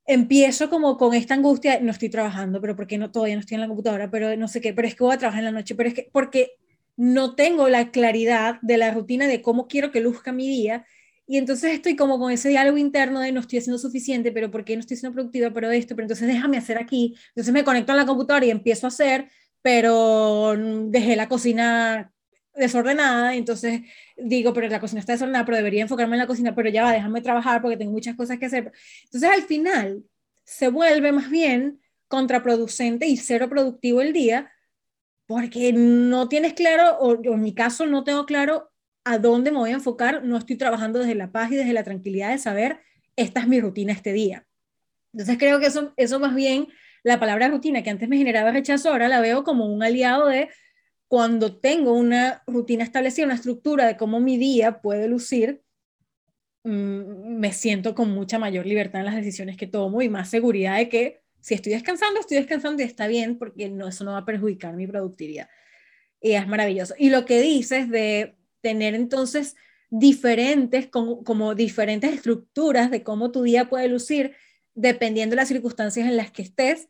[0.05, 3.63] empiezo como con esta angustia, no estoy trabajando, pero porque no, todavía no estoy en
[3.63, 5.75] la computadora, pero no sé qué, pero es que voy a trabajar en la noche,
[5.75, 6.53] pero es que porque
[6.97, 10.85] no tengo la claridad de la rutina de cómo quiero que luzca mi día
[11.27, 14.65] y entonces estoy como con ese diálogo interno de no estoy haciendo suficiente, pero ¿por
[14.65, 15.51] qué no estoy siendo productiva?
[15.53, 17.17] Pero esto, pero entonces déjame hacer aquí.
[17.29, 19.31] Entonces me conecto a la computadora y empiezo a hacer,
[19.63, 20.55] pero
[20.89, 22.13] dejé la cocina
[22.55, 23.83] desordenada, entonces
[24.17, 26.93] digo, pero la cocina está desordenada, pero debería enfocarme en la cocina, pero ya va,
[26.93, 28.73] déjame trabajar porque tengo muchas cosas que hacer.
[29.05, 30.05] Entonces al final
[30.45, 34.53] se vuelve más bien contraproducente y cero productivo el día
[35.27, 38.72] porque no tienes claro, o, o en mi caso no tengo claro
[39.05, 41.83] a dónde me voy a enfocar, no estoy trabajando desde la paz y desde la
[41.83, 42.81] tranquilidad de saber,
[43.17, 44.47] esta es mi rutina este día.
[45.13, 46.69] Entonces creo que eso, eso más bien,
[47.03, 50.49] la palabra rutina que antes me generaba rechazo, ahora la veo como un aliado de
[51.09, 55.63] cuando tengo una rutina establecida, una estructura de cómo mi día puede lucir,
[56.65, 60.79] mm, me siento con mucha mayor libertad en las decisiones que tomo y más seguridad
[60.79, 64.19] de que si estoy descansando, estoy descansando y está bien porque no, eso no va
[64.19, 65.49] a perjudicar mi productividad.
[66.21, 66.95] Y es maravilloso.
[66.97, 69.57] Y lo que dices de tener entonces
[69.91, 74.35] diferentes, como, diferentes estructuras de cómo tu día puede lucir,
[74.75, 76.89] dependiendo de las circunstancias en las que estés,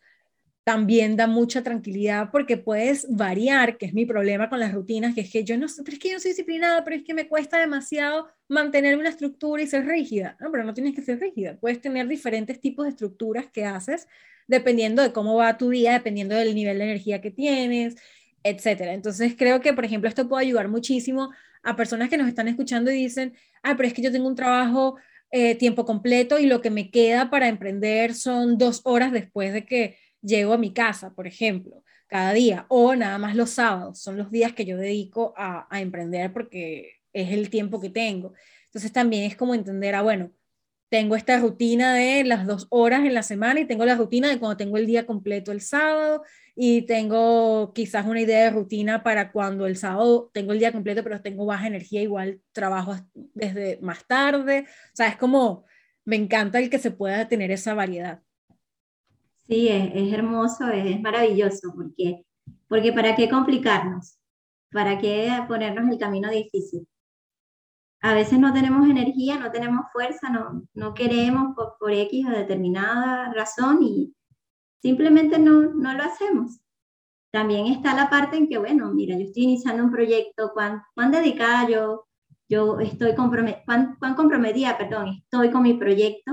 [0.63, 5.23] también da mucha tranquilidad porque puedes variar, que es mi problema con las rutinas, que
[5.23, 7.59] es que yo no, pero es que yo soy disciplinada, pero es que me cuesta
[7.59, 10.37] demasiado mantener una estructura y ser rígida.
[10.39, 14.07] No, pero no tienes que ser rígida, puedes tener diferentes tipos de estructuras que haces
[14.47, 17.97] dependiendo de cómo va tu día, dependiendo del nivel de energía que tienes,
[18.45, 18.93] etcétera.
[18.95, 21.31] Entonces creo que, por ejemplo, esto puede ayudar muchísimo
[21.63, 24.37] a personas que nos están escuchando y dicen, ah, pero es que yo tengo un
[24.37, 24.97] trabajo
[25.31, 29.65] eh, tiempo completo y lo que me queda para emprender son dos horas después de
[29.65, 34.19] que llego a mi casa, por ejemplo, cada día, o nada más los sábados, son
[34.19, 38.35] los días que yo dedico a, a emprender porque es el tiempo que tengo.
[38.67, 40.33] Entonces también es como entender, ah, bueno,
[40.91, 44.39] tengo esta rutina de las dos horas en la semana y tengo la rutina de
[44.39, 46.23] cuando tengo el día completo el sábado
[46.55, 51.03] y tengo quizás una idea de rutina para cuando el sábado tengo el día completo
[51.03, 54.67] pero tengo baja energía, igual trabajo desde más tarde.
[54.69, 55.65] O sea, es como,
[56.05, 58.23] me encanta el que se pueda tener esa variedad.
[59.47, 62.25] Sí, es, es hermoso, es, es, maravilloso, porque,
[62.69, 64.19] porque ¿para qué complicarnos?
[64.71, 66.87] ¿Para qué ponernos el camino difícil?
[68.03, 72.31] a veces no tenemos energía, no tenemos fuerza, no, no queremos por, por X o
[72.31, 74.13] determinada razón y
[74.83, 76.61] simplemente no, no lo hacemos.
[77.31, 81.11] También está la parte en que, bueno, mira, yo estoy iniciando un proyecto, cuán, cuán
[81.11, 82.07] dedicada yo,
[82.49, 86.33] yo estoy comprometida, cuán, cuán, comprometida, perdón, estoy con mi proyecto,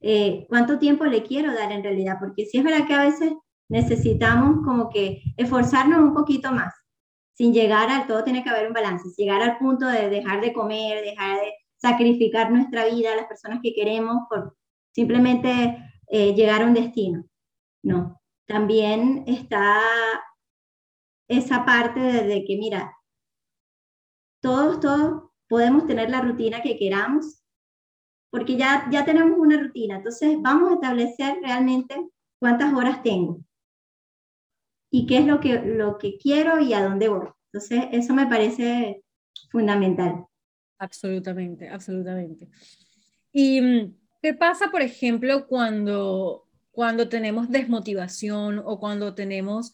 [0.00, 3.32] eh, cuánto tiempo le quiero dar en realidad, porque sí es verdad que a veces
[3.68, 6.72] necesitamos como que esforzarnos un poquito más
[7.36, 10.52] sin llegar al todo tiene que haber un balance, llegar al punto de dejar de
[10.52, 14.16] comer, dejar de sacrificar nuestra vida a las personas que queremos
[14.92, 15.76] simplemente
[16.08, 17.24] eh, llegar a un destino.
[17.86, 19.80] No, también está
[21.28, 22.92] esa parte de, que, mira,
[24.42, 27.44] todos, todos podemos tener la rutina que queramos,
[28.28, 31.94] porque ya, ya tenemos una rutina, entonces vamos a establecer realmente
[32.40, 33.38] cuántas horas tengo
[34.90, 37.28] y qué es lo que, lo que quiero y a dónde voy.
[37.52, 39.04] Entonces, eso me parece
[39.48, 40.26] fundamental.
[40.78, 42.48] Absolutamente, absolutamente.
[43.30, 46.45] ¿Y mm, qué pasa, por ejemplo, cuando,
[46.76, 49.72] cuando tenemos desmotivación o cuando tenemos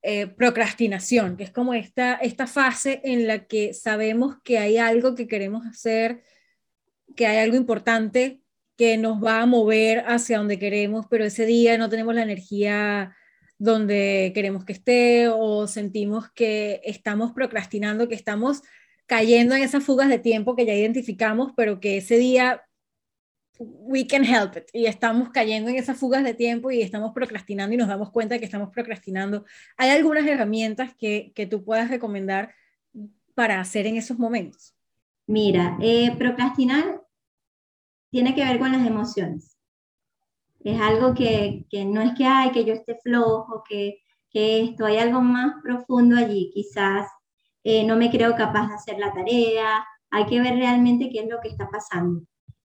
[0.00, 5.16] eh, procrastinación, que es como esta, esta fase en la que sabemos que hay algo
[5.16, 6.22] que queremos hacer,
[7.16, 8.40] que hay algo importante
[8.76, 13.16] que nos va a mover hacia donde queremos, pero ese día no tenemos la energía
[13.58, 18.62] donde queremos que esté o sentimos que estamos procrastinando, que estamos
[19.06, 22.62] cayendo en esas fugas de tiempo que ya identificamos, pero que ese día
[23.58, 27.74] we can help it y estamos cayendo en esas fugas de tiempo y estamos procrastinando
[27.74, 29.44] y nos damos cuenta de que estamos procrastinando.
[29.76, 32.54] ¿Hay algunas herramientas que, que tú puedas recomendar
[33.34, 34.74] para hacer en esos momentos?
[35.26, 37.02] Mira, eh, procrastinar
[38.10, 39.56] tiene que ver con las emociones.
[40.62, 43.98] Es algo que, que no es que hay, que yo esté flojo, que,
[44.30, 46.50] que esto, hay algo más profundo allí.
[46.54, 47.06] Quizás
[47.62, 51.28] eh, no me creo capaz de hacer la tarea, hay que ver realmente qué es
[51.28, 52.22] lo que está pasando.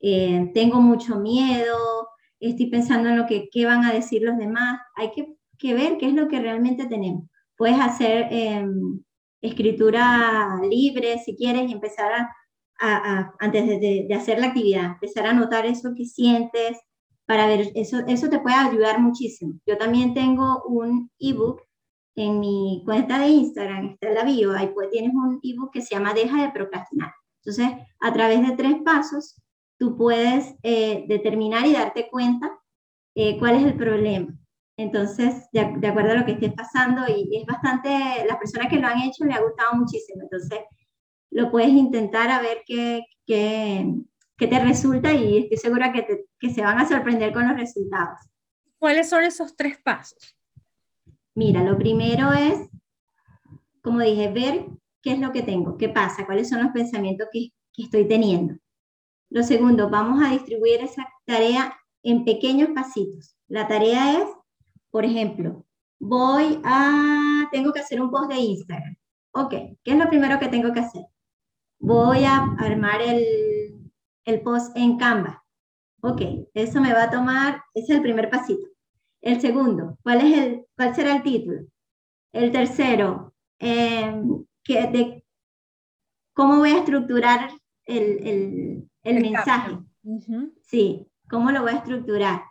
[0.06, 4.78] Eh, tengo mucho miedo, estoy pensando en lo que qué van a decir los demás,
[4.96, 7.24] hay que, que ver qué es lo que realmente tenemos.
[7.56, 9.02] Puedes hacer em,
[9.40, 12.30] escritura libre si quieres y empezar a,
[12.80, 16.78] a, antes de, de, hacer la actividad, empezar a notar eso que sientes
[17.24, 19.54] para ver, eso, eso te puede ayudar muchísimo.
[19.66, 21.62] Yo también tengo un ebook
[22.14, 25.80] en mi cuenta de Instagram, está en la bio, ahí pues tienes un ebook que
[25.80, 27.10] se llama Deja de procrastinar.
[27.42, 29.40] Entonces, a través de tres pasos,
[29.84, 32.58] tú puedes eh, determinar y darte cuenta
[33.14, 34.34] eh, cuál es el problema.
[34.78, 37.90] Entonces, de, acuerdo a lo que estés pasando, y es bastante,
[38.26, 40.22] las personas que lo han hecho le ha gustado muchísimo.
[40.22, 40.60] Entonces,
[41.30, 43.92] lo puedes intentar a ver qué, qué,
[44.38, 47.58] qué te resulta y estoy segura que, te, que se van a sorprender con los
[47.58, 48.20] resultados.
[48.78, 50.34] ¿Cuáles son esos tres pasos?
[51.34, 52.70] Mira, lo primero es,
[53.82, 54.64] como dije, ver
[55.02, 58.54] qué es lo que tengo, qué pasa, cuáles son los pensamientos que, que estoy teniendo.
[59.34, 63.36] Lo segundo, vamos a distribuir esa tarea en pequeños pasitos.
[63.48, 64.28] La tarea es,
[64.92, 65.66] por ejemplo,
[65.98, 68.94] voy a, tengo que hacer un post de Instagram.
[69.32, 69.50] Ok,
[69.82, 71.06] ¿qué es lo primero que tengo que hacer?
[71.80, 73.90] Voy a armar el,
[74.24, 75.44] el post en Canva.
[76.00, 76.20] Ok,
[76.54, 78.68] eso me va a tomar, ese es el primer pasito.
[79.20, 81.66] El segundo, ¿cuál, es el, cuál será el título?
[82.32, 84.14] El tercero, eh,
[86.34, 87.50] ¿cómo voy a estructurar
[87.84, 89.78] el, el, el, mensaje?
[90.62, 92.42] Sí, ¿cómo lo voy a estructurar?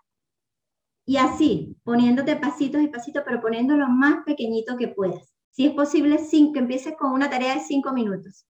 [1.06, 5.34] Y así, poniéndote pasitos y pasitos, pero poniendo lo más pequeñito que puedas.
[5.52, 8.48] Si es posible, sin, que empieces con una tarea de cinco minutos.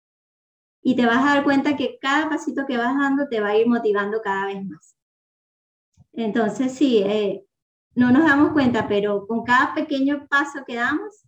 [0.83, 3.57] Y te vas a dar cuenta que cada pasito que vas dando te va a
[3.57, 4.95] ir motivando cada vez más.
[6.11, 7.45] Entonces, sí, eh,
[7.95, 11.23] no nos damos cuenta, pero con cada pequeño paso que damos,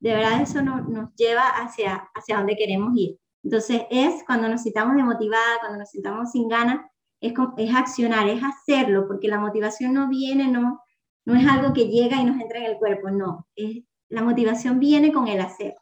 [0.00, 3.18] de verdad eso nos lleva hacia, hacia donde queremos ir.
[3.44, 6.80] Entonces es cuando nos sintamos demotivadas, cuando nos sintamos sin ganas,
[7.20, 10.80] es, es accionar, es hacerlo, porque la motivación no viene, no,
[11.26, 14.80] no es algo que llega y nos entra en el cuerpo, no, es, la motivación
[14.80, 15.74] viene con el hacer.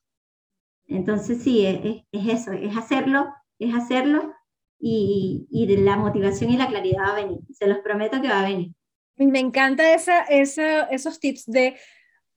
[0.86, 4.34] Entonces sí, es, es eso, es hacerlo, es hacerlo
[4.78, 8.40] y, y la motivación y la claridad va a venir, se los prometo que va
[8.40, 8.72] a venir.
[9.16, 11.76] Me encanta esa, esa, esos tips de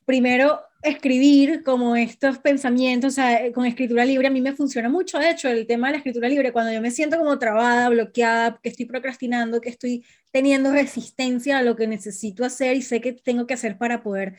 [0.06, 5.20] primero escribir como estos pensamientos, o sea, con escritura libre, a mí me funciona mucho,
[5.20, 8.60] de hecho, el tema de la escritura libre, cuando yo me siento como trabada, bloqueada,
[8.62, 13.14] que estoy procrastinando, que estoy teniendo resistencia a lo que necesito hacer y sé que
[13.14, 14.36] tengo que hacer para poder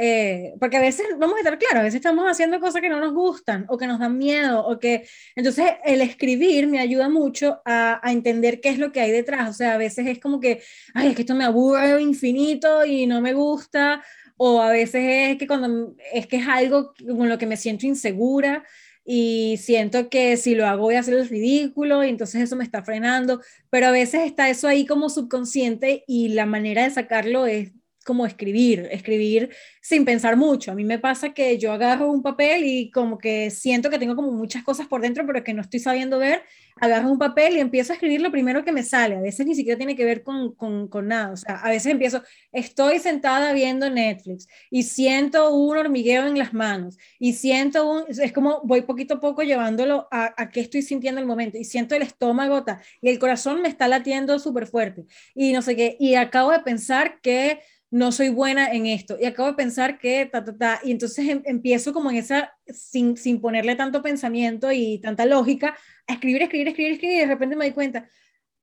[0.00, 3.00] eh, porque a veces, vamos a estar claros, a veces estamos haciendo cosas que no
[3.00, 5.08] nos gustan o que nos dan miedo o que...
[5.34, 9.50] Entonces el escribir me ayuda mucho a, a, entender qué es lo que hay detrás.
[9.50, 10.62] O sea, a veces es como que,
[10.94, 14.04] ay, es que esto me aburre infinito y no me gusta.
[14.38, 17.86] O a veces es que cuando es que es algo con lo que me siento
[17.86, 18.64] insegura
[19.04, 22.64] y siento que si lo hago voy a hacer el ridículo y entonces eso me
[22.64, 27.46] está frenando, pero a veces está eso ahí como subconsciente y la manera de sacarlo
[27.46, 27.72] es
[28.08, 29.50] como escribir, escribir
[29.82, 30.72] sin pensar mucho.
[30.72, 34.16] A mí me pasa que yo agarro un papel y como que siento que tengo
[34.16, 36.42] como muchas cosas por dentro, pero que no estoy sabiendo ver,
[36.76, 39.16] agarro un papel y empiezo a escribir lo primero que me sale.
[39.16, 41.32] A veces ni siquiera tiene que ver con, con, con nada.
[41.32, 46.54] O sea, a veces empiezo, estoy sentada viendo Netflix y siento un hormigueo en las
[46.54, 50.80] manos y siento un, es como voy poquito a poco llevándolo a, a qué estoy
[50.80, 52.64] sintiendo en el momento y siento el estómago
[53.02, 55.04] y el corazón me está latiendo súper fuerte
[55.34, 55.96] y no sé qué.
[56.00, 59.16] Y acabo de pensar que no soy buena en esto.
[59.20, 62.52] Y acabo de pensar que, ta, ta, ta, y entonces em, empiezo como en esa,
[62.66, 65.76] sin, sin ponerle tanto pensamiento y tanta lógica,
[66.06, 68.08] a escribir, escribir, escribir, escribir, y de repente me doy cuenta,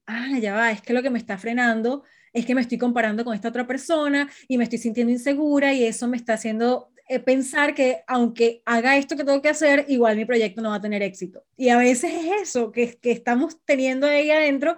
[0.06, 2.04] ah, ya va, es que lo que me está frenando
[2.34, 5.86] es que me estoy comparando con esta otra persona y me estoy sintiendo insegura y
[5.86, 10.18] eso me está haciendo eh, pensar que aunque haga esto que tengo que hacer, igual
[10.18, 11.46] mi proyecto no va a tener éxito.
[11.56, 14.78] Y a veces es eso, que, que estamos teniendo ahí adentro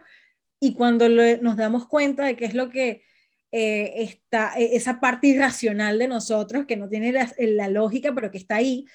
[0.60, 3.04] y cuando nos damos cuenta de qué es lo que
[3.52, 8.56] eh, e, esa parte irracional de nosotros que no tiene la, lógica, pero que está
[8.56, 8.86] ahí,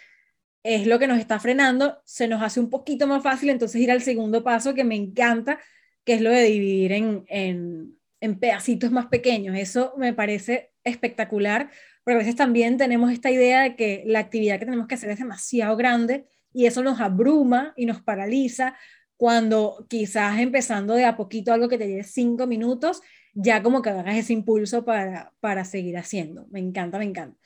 [0.63, 3.91] es lo que nos está frenando, se nos hace un poquito más fácil entonces ir
[3.91, 5.59] al segundo paso que me encanta,
[6.05, 9.57] que es lo de dividir en, en, en pedacitos más pequeños.
[9.57, 11.71] Eso me parece espectacular,
[12.05, 15.11] pero a veces también tenemos esta idea de que la actividad que tenemos que hacer
[15.11, 18.77] es demasiado grande y eso nos abruma y nos paraliza
[19.17, 23.03] cuando quizás empezando de a poquito algo que te lleve cinco minutos,
[23.33, 26.47] ya como que hagas ese impulso para, para seguir haciendo.
[26.51, 27.39] Me encanta, me encanta.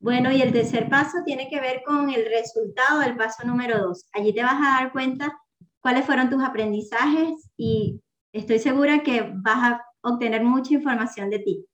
[0.00, 4.06] Bueno, y el tercer paso tiene que ver con el resultado del paso número dos.
[4.12, 5.36] Allí te vas a dar cuenta
[5.80, 8.00] cuáles fueron tus aprendizajes y
[8.32, 11.66] estoy segura que vas a obtener mucha información de ti.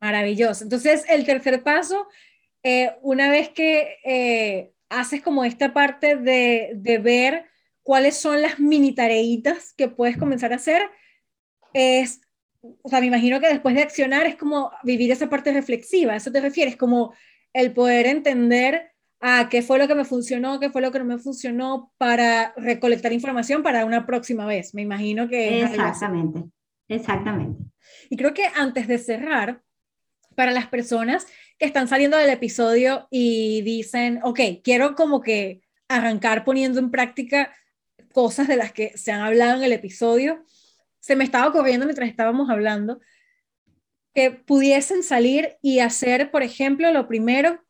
[0.00, 0.64] Maravilloso.
[0.64, 2.08] Entonces, el tercer paso,
[2.62, 7.46] eh, una vez que eh, haces como esta parte de, de, ver
[7.82, 10.90] cuáles son las mini tareitas que puedes comenzar a hacer,
[11.74, 12.22] es,
[12.62, 16.16] o sea, me imagino que después de accionar es como vivir esa parte reflexiva, ¿a
[16.16, 16.76] eso te refieres?
[16.76, 17.14] Como
[17.52, 21.04] el poder entender a qué fue lo que me funcionó, qué fue lo que no
[21.04, 24.74] me funcionó para recolectar información para una próxima vez.
[24.74, 25.62] Me imagino que...
[25.62, 26.44] Exactamente,
[26.88, 27.62] exactamente.
[28.08, 29.62] Y creo que antes de cerrar,
[30.34, 31.26] para las personas
[31.58, 37.52] que están saliendo del episodio y dicen, ok, quiero como que arrancar poniendo en práctica
[38.14, 40.44] cosas de las que se han hablado en el episodio,
[41.00, 43.00] se me estaba ocurriendo mientras estábamos hablando
[44.14, 47.62] que pudiesen salir y hacer, por ejemplo, lo primero,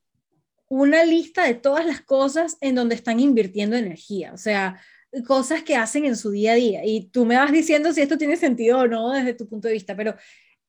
[0.69, 4.81] una lista de todas las cosas en donde están invirtiendo energía, o sea,
[5.27, 6.85] cosas que hacen en su día a día.
[6.85, 9.75] Y tú me vas diciendo si esto tiene sentido o no desde tu punto de
[9.75, 10.15] vista, pero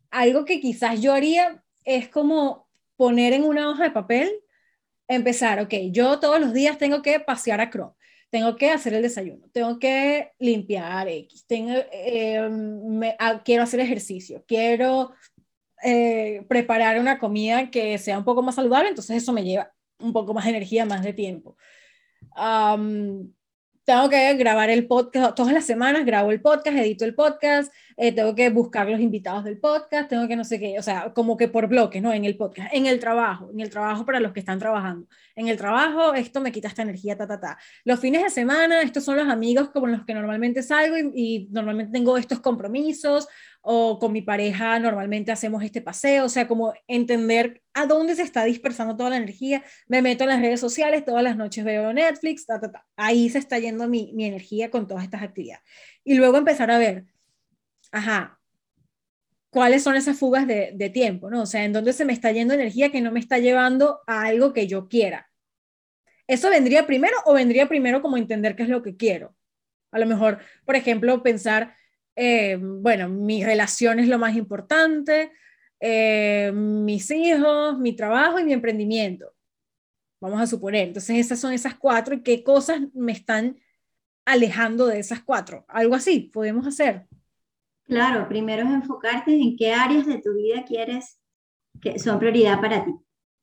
[0.10, 4.32] algo que quizás yo haría es como poner en una hoja de papel,
[5.08, 7.94] empezar, ok, yo todos los días tengo que pasear a Chrome,
[8.32, 14.44] tengo que hacer el desayuno, tengo que limpiar X, tengo, eh, ah, quiero hacer ejercicio,
[14.48, 15.12] quiero
[15.84, 20.14] eh, preparar una comida que sea un poco más saludable, entonces eso me lleva un
[20.14, 21.58] poco más de energía, más de tiempo.
[23.84, 28.12] tengo que grabar el podcast, todas las semanas grabo el podcast, edito el podcast, eh,
[28.12, 31.38] tengo que buscar los invitados del podcast, tengo que no sé qué, o sea, como
[31.38, 32.14] que por bloques, ¿no?
[32.14, 35.08] En el podcast, en el trabajo, en el trabajo para los que están trabajando.
[35.36, 37.58] En el trabajo, esto me quita esta energía, ta, ta, ta.
[37.84, 41.48] Los fines de semana, estos son los amigos con los que normalmente salgo y, y
[41.52, 43.28] normalmente tengo estos compromisos
[43.62, 48.24] o con mi pareja normalmente hacemos este paseo, o sea, como entender a dónde se
[48.24, 49.64] está dispersando toda la energía.
[49.88, 52.86] Me meto en las redes sociales, todas las noches veo Netflix, ta, ta, ta.
[52.96, 55.64] ahí se está yendo mi, mi energía con todas estas actividades.
[56.04, 57.06] Y luego empezar a ver,
[57.92, 58.42] ajá,
[59.52, 61.44] cuáles son esas fugas de, tiempo, ¿no?
[61.44, 64.24] O sea, en dónde se me está yendo energía que no me está llevando a
[64.24, 65.30] algo que yo quiera.
[66.28, 69.36] ¿Eso vendría primero o vendría primero como entender qué es lo que quiero?
[69.92, 71.76] A lo mejor, por ejemplo, pensar,
[72.16, 75.32] eh, bueno, mi relación es lo más importante,
[75.82, 79.34] eh, mis hijos, mi trabajo y mi emprendimiento.
[80.22, 80.88] Vamos a suponer.
[80.88, 83.60] Entonces, esas son esas cuatro y qué cosas me están
[84.26, 85.66] alejando de esas cuatro.
[85.68, 87.08] Algo así podemos hacer.
[87.92, 91.20] Claro, primero es enfocarte en qué áreas de tu vida quieres
[91.82, 92.96] que son prioridad para ti.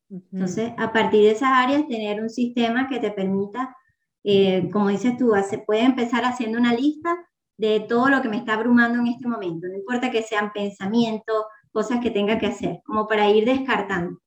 [0.09, 3.77] Entonces, a partir de esas áreas, tener un sistema que te permita,
[4.25, 7.15] eh, como dices tú, se puede empezar haciendo una lista
[7.59, 11.45] de todo lo que me está abrumando en este momento, no importa que sean pensamientos,
[11.71, 14.19] cosas que tenga que hacer, como para ir descartando.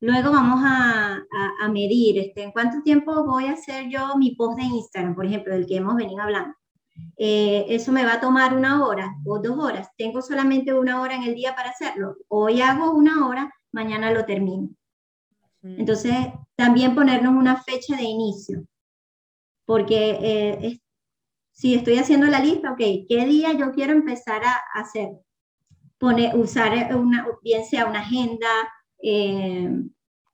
[0.00, 1.22] Luego vamos a,
[1.60, 5.26] a, medir este, en cuánto tiempo voy a hacer yo mi post de Instagram, por
[5.26, 6.54] ejemplo, del que hemos venido hablando.
[7.16, 9.88] Eh, eso me va a tomar una hora o dos horas.
[9.96, 12.16] Tengo solamente una hora en el día para hacerlo.
[12.28, 14.68] Hoy hago una hora, mañana lo termino.
[15.62, 16.14] Entonces,
[16.56, 18.64] también ponernos una fecha de inicio,
[19.66, 20.80] porque eh,
[21.52, 25.10] si estoy haciendo la lista, ok, ¿qué día yo quiero empezar a hacer?
[25.98, 28.48] Poner, usar una, bien sea una agenda,
[29.02, 29.70] eh,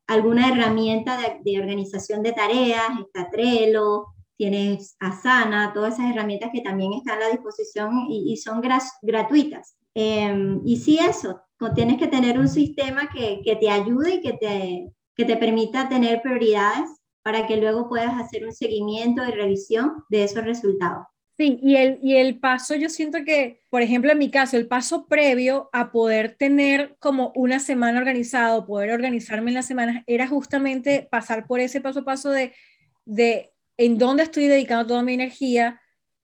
[0.07, 6.93] alguna herramienta de, organización de tareas, está Trello, tienes Asana, todas esas herramientas que también
[6.93, 8.61] están a la disposición y, son
[9.03, 9.76] gratuitas.
[9.95, 11.41] Em, y sí, eso,
[11.74, 15.89] tienes que tener un sistema que, que te ayude y que te, que te permita
[15.89, 16.91] tener prioridades
[17.22, 21.07] para que luego puedas hacer un seguimiento y revisión de esos resultados.
[21.37, 24.68] Sí, y el, y el paso, yo siento que, por ejemplo, en mi caso, el
[24.68, 30.26] paso previo a poder tener como una semana organizada, poder organizarme en las semanas, era
[30.28, 32.55] justamente pasar por ese paso a paso de,
[33.05, 35.81] de en dónde estoy dedicando toda mi energía,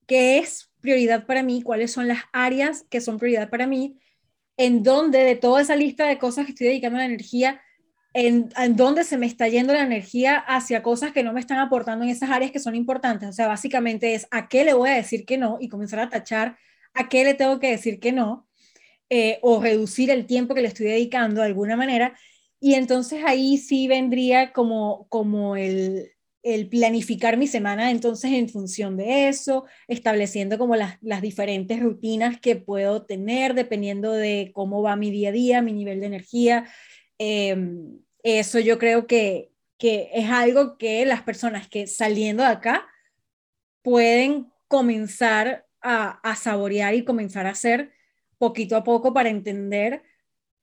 [0.06, 3.98] qué es prioridad para mí, cuáles son las áreas que son prioridad para mí,
[4.56, 7.60] en dónde de toda esa lista de cosas que estoy dedicando la energía,
[8.14, 12.04] en, dónde se me está yendo la energía hacia cosas que no me están aportando
[12.04, 13.28] en esas áreas que son importantes.
[13.28, 16.10] O sea, básicamente es a qué le voy a decir que no y comenzar a
[16.10, 16.58] tachar
[16.94, 18.46] a qué le tengo que decir que no
[19.08, 22.14] eh, o reducir el tiempo que le estoy dedicando de alguna manera.
[22.60, 26.12] Y entonces ahí sí vendría como, como el,
[26.42, 32.40] el planificar mi semana entonces en función de eso, estableciendo como las, las, diferentes rutinas
[32.40, 36.66] que puedo tener dependiendo de cómo va mi día a día, mi nivel de energía.
[37.18, 42.88] Em, eso yo creo que, que es algo que las personas que saliendo de acá
[43.82, 47.92] pueden comenzar a, a saborear y comenzar a hacer
[48.38, 50.02] poquito a poco para entender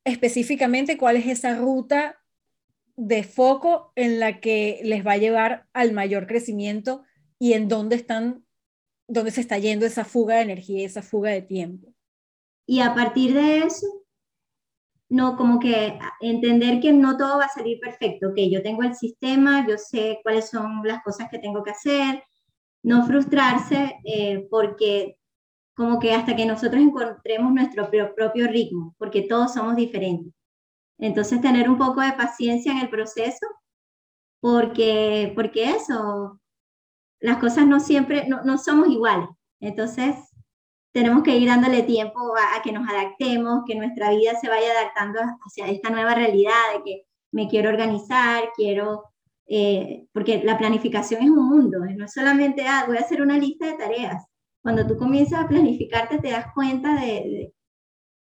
[0.04, 2.20] específicamente cuál es esa ruta
[3.02, 7.04] de foco en la que les va a llevar al mayor crecimiento
[7.40, 8.46] y en dónde están,
[9.08, 11.94] dónde se está yendo esa fuga de energía, esa fuga de tiempo.
[12.66, 13.88] Y a partir de eso,
[15.08, 18.94] no como que entender que no todo va a salir perfecto, que yo tengo el
[18.94, 22.22] sistema, yo sé cuáles son las cosas que tengo que hacer,
[22.84, 25.18] no frustrarse eh, porque
[25.74, 30.34] como que hasta que nosotros encontremos nuestro propio ritmo, porque todos somos diferentes.
[31.00, 33.48] Entonces, tener un poco de paciencia en el proceso,
[34.42, 36.40] porque, porque eso,
[37.20, 39.30] las cosas no siempre, no, no somos iguales.
[39.60, 40.16] Entonces,
[40.92, 45.20] tenemos que ir dándole tiempo a, que nos adaptemos, que nuestra vida se vaya adaptando
[45.46, 49.04] hacia esta nueva realidad de que me quiero organizar, quiero,
[49.48, 53.38] eh, porque la planificación es un mundo, no es solamente, ah, voy a hacer una
[53.38, 54.26] lista de tareas.
[54.62, 57.54] Cuando tú comienzas a planificarte, te das cuenta de,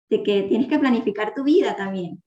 [0.09, 2.21] de que tienes que planificar tu vida también.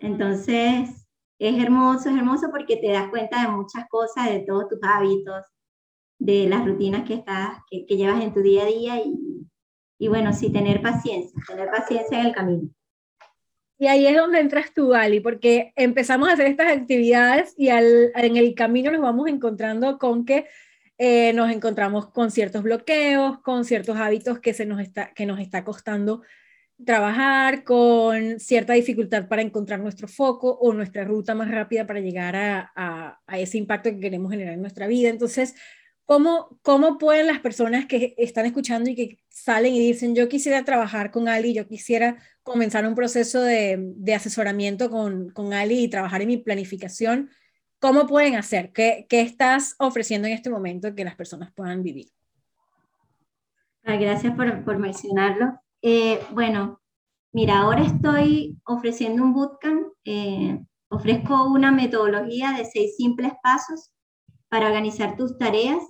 [0.00, 1.06] Entonces,
[1.38, 5.44] es hermoso, es hermoso porque te das cuenta de muchas cosas, de todos tus hábitos,
[6.18, 9.14] de las rutinas que, estás, que, llevas en tu día a día y,
[9.98, 12.68] y bueno, sí, tener paciencia, tener paciencia en el camino.
[13.80, 18.10] Y ahí es donde entras tú, Ali, porque empezamos a hacer estas actividades y al,
[18.16, 20.46] en el camino nos vamos encontrando con que
[20.98, 25.38] eh, nos encontramos con ciertos bloqueos, con ciertos hábitos que, se nos está, que nos
[25.38, 26.22] está costando
[26.84, 32.34] trabajar con cierta dificultad para encontrar nuestro foco o nuestra ruta más rápida para llegar
[32.36, 35.08] a, ese impacto que queremos generar en nuestra vida.
[35.08, 35.54] Entonces,
[36.04, 40.64] ¿cómo, ¿cómo pueden las personas que están escuchando y que salen y dicen, yo quisiera
[40.64, 46.22] trabajar con Ali, yo quisiera comenzar un proceso de, asesoramiento con, con, Ali y trabajar
[46.22, 47.30] en mi planificación,
[47.80, 48.72] ¿cómo pueden hacer?
[48.72, 52.08] ¿Qué, ¿Qué estás ofreciendo en este momento que las personas puedan vivir?
[53.82, 55.60] Gracias por, por mencionarlo.
[55.82, 56.80] Eh, bueno,
[57.32, 59.88] mira, ahora estoy ofreciendo un bootcamp.
[60.04, 60.58] Eh,
[60.90, 63.90] ofrezco una metodología de seis simples pasos
[64.48, 65.82] para organizar tus tareas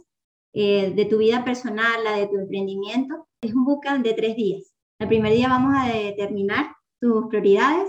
[0.52, 3.28] eh, de tu vida personal, la de tu emprendimiento.
[3.42, 4.74] Es un bootcamp de tres días.
[4.98, 7.88] El primer día vamos a determinar tus prioridades.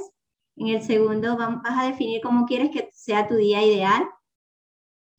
[0.55, 4.03] En el segundo vas a definir cómo quieres que sea tu día ideal.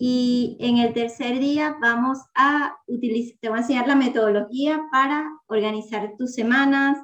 [0.03, 5.29] Y en el tercer día vamos a utilizar, te voy a enseñar la metodología para
[5.47, 6.97] organizar tus semanas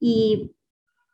[0.00, 0.56] y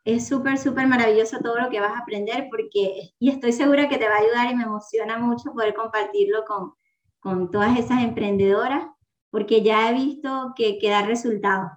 [0.05, 3.97] es súper, súper maravilloso todo lo que vas a aprender porque, y estoy segura que
[3.97, 6.75] te va a ayudar y me emociona mucho poder compartirlo con,
[7.19, 8.87] con todas esas emprendedoras
[9.29, 11.71] porque ya he visto que, que da resultados.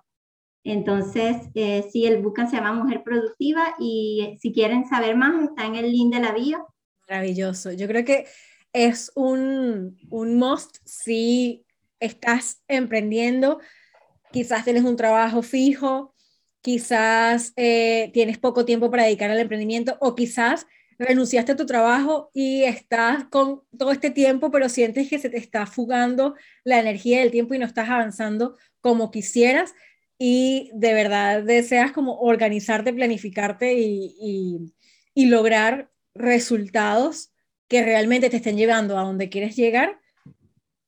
[0.63, 5.67] Entonces, eh, sí, el bootcamp se llama Mujer Productiva y si quieren saber más, está
[5.67, 6.69] en el link de la bio.
[7.09, 7.73] Maravilloso.
[7.73, 8.27] Yo creo que
[8.73, 11.65] es un, un must si
[11.99, 13.61] estás emprendiendo,
[14.33, 16.15] quizás tienes un trabajo fijo,
[16.63, 20.67] quizás eh, tienes poco tiempo para dedicar al emprendimiento o quizás
[20.99, 25.39] renunciaste a tu trabajo y estás con todo este tiempo, pero sientes que se te
[25.39, 29.75] está fugando la energía del tiempo y no estás avanzando como quisieras.
[30.19, 34.75] Y de verdad deseas como organizarte, planificarte y,
[35.15, 37.30] y lograr resultados
[37.71, 40.01] que realmente te estén llevando a donde quieres llegar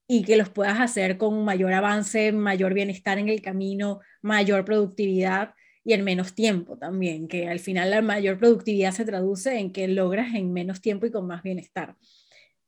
[0.08, 5.54] y que los puedas hacer con mayor avance, mayor bienestar en el camino, mayor productividad
[5.84, 9.86] y en menos tiempo también, que al final la mayor productividad se traduce en que
[9.86, 11.94] logras en menos tiempo y con más bienestar.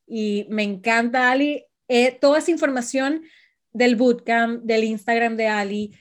[0.06, 3.24] Y me encanta, Ali, eh, toda esa información
[3.72, 5.96] del bootcamp, del Instagram de Ali,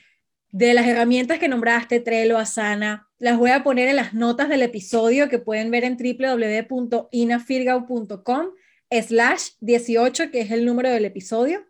[0.54, 4.62] de las herramientas que nombraste, Trello, Asana, las voy a poner en las notas del
[4.62, 8.50] episodio que pueden ver en www.inafirgau.com
[8.92, 11.66] slash 18, que es el número del episodio.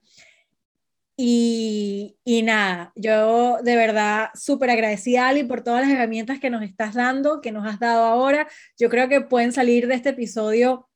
[1.16, 6.62] Y, y nada, yo de verdad súper agradecida, Ali, por todas las herramientas que nos
[6.62, 8.50] estás dando, que nos has dado ahora.
[8.78, 10.90] Yo creo que pueden salir de este episodio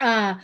[0.00, 0.40] a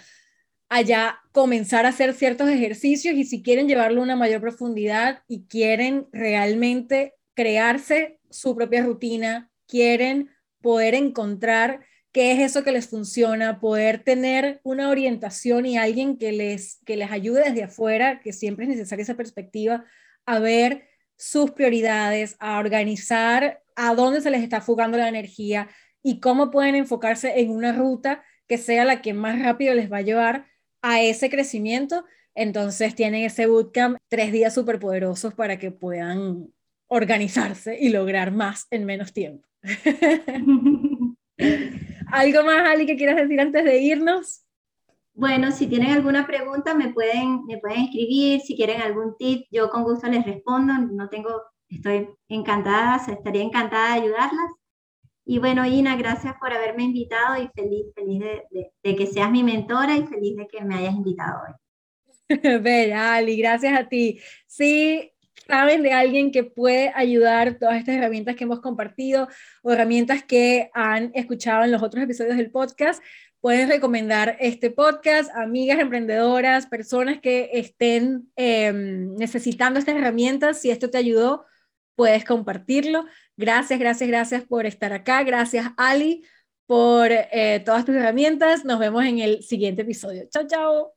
[0.69, 5.47] allá comenzar a hacer ciertos ejercicios y si quieren llevarlo a una mayor profundidad y
[5.47, 13.61] quieren realmente crearse su propia rutina, quieren poder encontrar qué es eso que les funciona,
[13.61, 18.65] poder tener una orientación y alguien que les, que les ayude desde afuera, que siempre
[18.65, 19.85] es necesaria esa perspectiva,
[20.25, 25.69] a ver sus prioridades, a organizar a dónde se les está fugando la energía
[26.03, 29.99] y cómo pueden enfocarse en una ruta que sea la que más rápido les va
[29.99, 30.47] a llevar
[30.83, 32.05] a ese crecimiento,
[32.35, 36.49] entonces tienen ese bootcamp tres días súper poderosos para que puedan
[36.89, 39.47] organizarse y lograr más en menos tiempo.
[42.13, 44.43] ¿Algo más, Ali, que quieras decir antes de irnos?
[45.15, 49.71] Bueno, si tienen alguna pregunta me pueden, me pueden escribir, si quieren algún tip, yo
[49.71, 54.53] con gusto les respondo, no tengo, estoy encantada, estaría encantada de ayudarlas.
[55.29, 59.43] Y bueno, Ina, gracias por haberme invitado y feliz, feliz de, de que seas mi
[59.43, 61.55] mentora y feliz de que me hayas invitado hoy.
[62.63, 64.21] Bella, Ali, gracias a ti.
[64.47, 65.13] Sí,
[65.49, 69.29] saben de alguien que puede ayudar todas estas herramientas que hemos compartido
[69.63, 73.03] o herramientas que han escuchado en los otros episodios del podcast,
[73.41, 80.61] pueden recomendar este podcast a amigas emprendedoras, personas que estén em, necesitando estas herramientas.
[80.61, 81.45] Si esto te ayudó,
[81.97, 83.07] puedes compartirlo.
[83.37, 85.25] Gracias, gracias, gracias por estar acá.
[85.25, 86.25] Gracias, Ali,
[86.67, 88.65] por eh, todas tus herramientas.
[88.65, 90.29] Nos vemos en el siguiente episodio.
[90.31, 90.96] Chao, chao.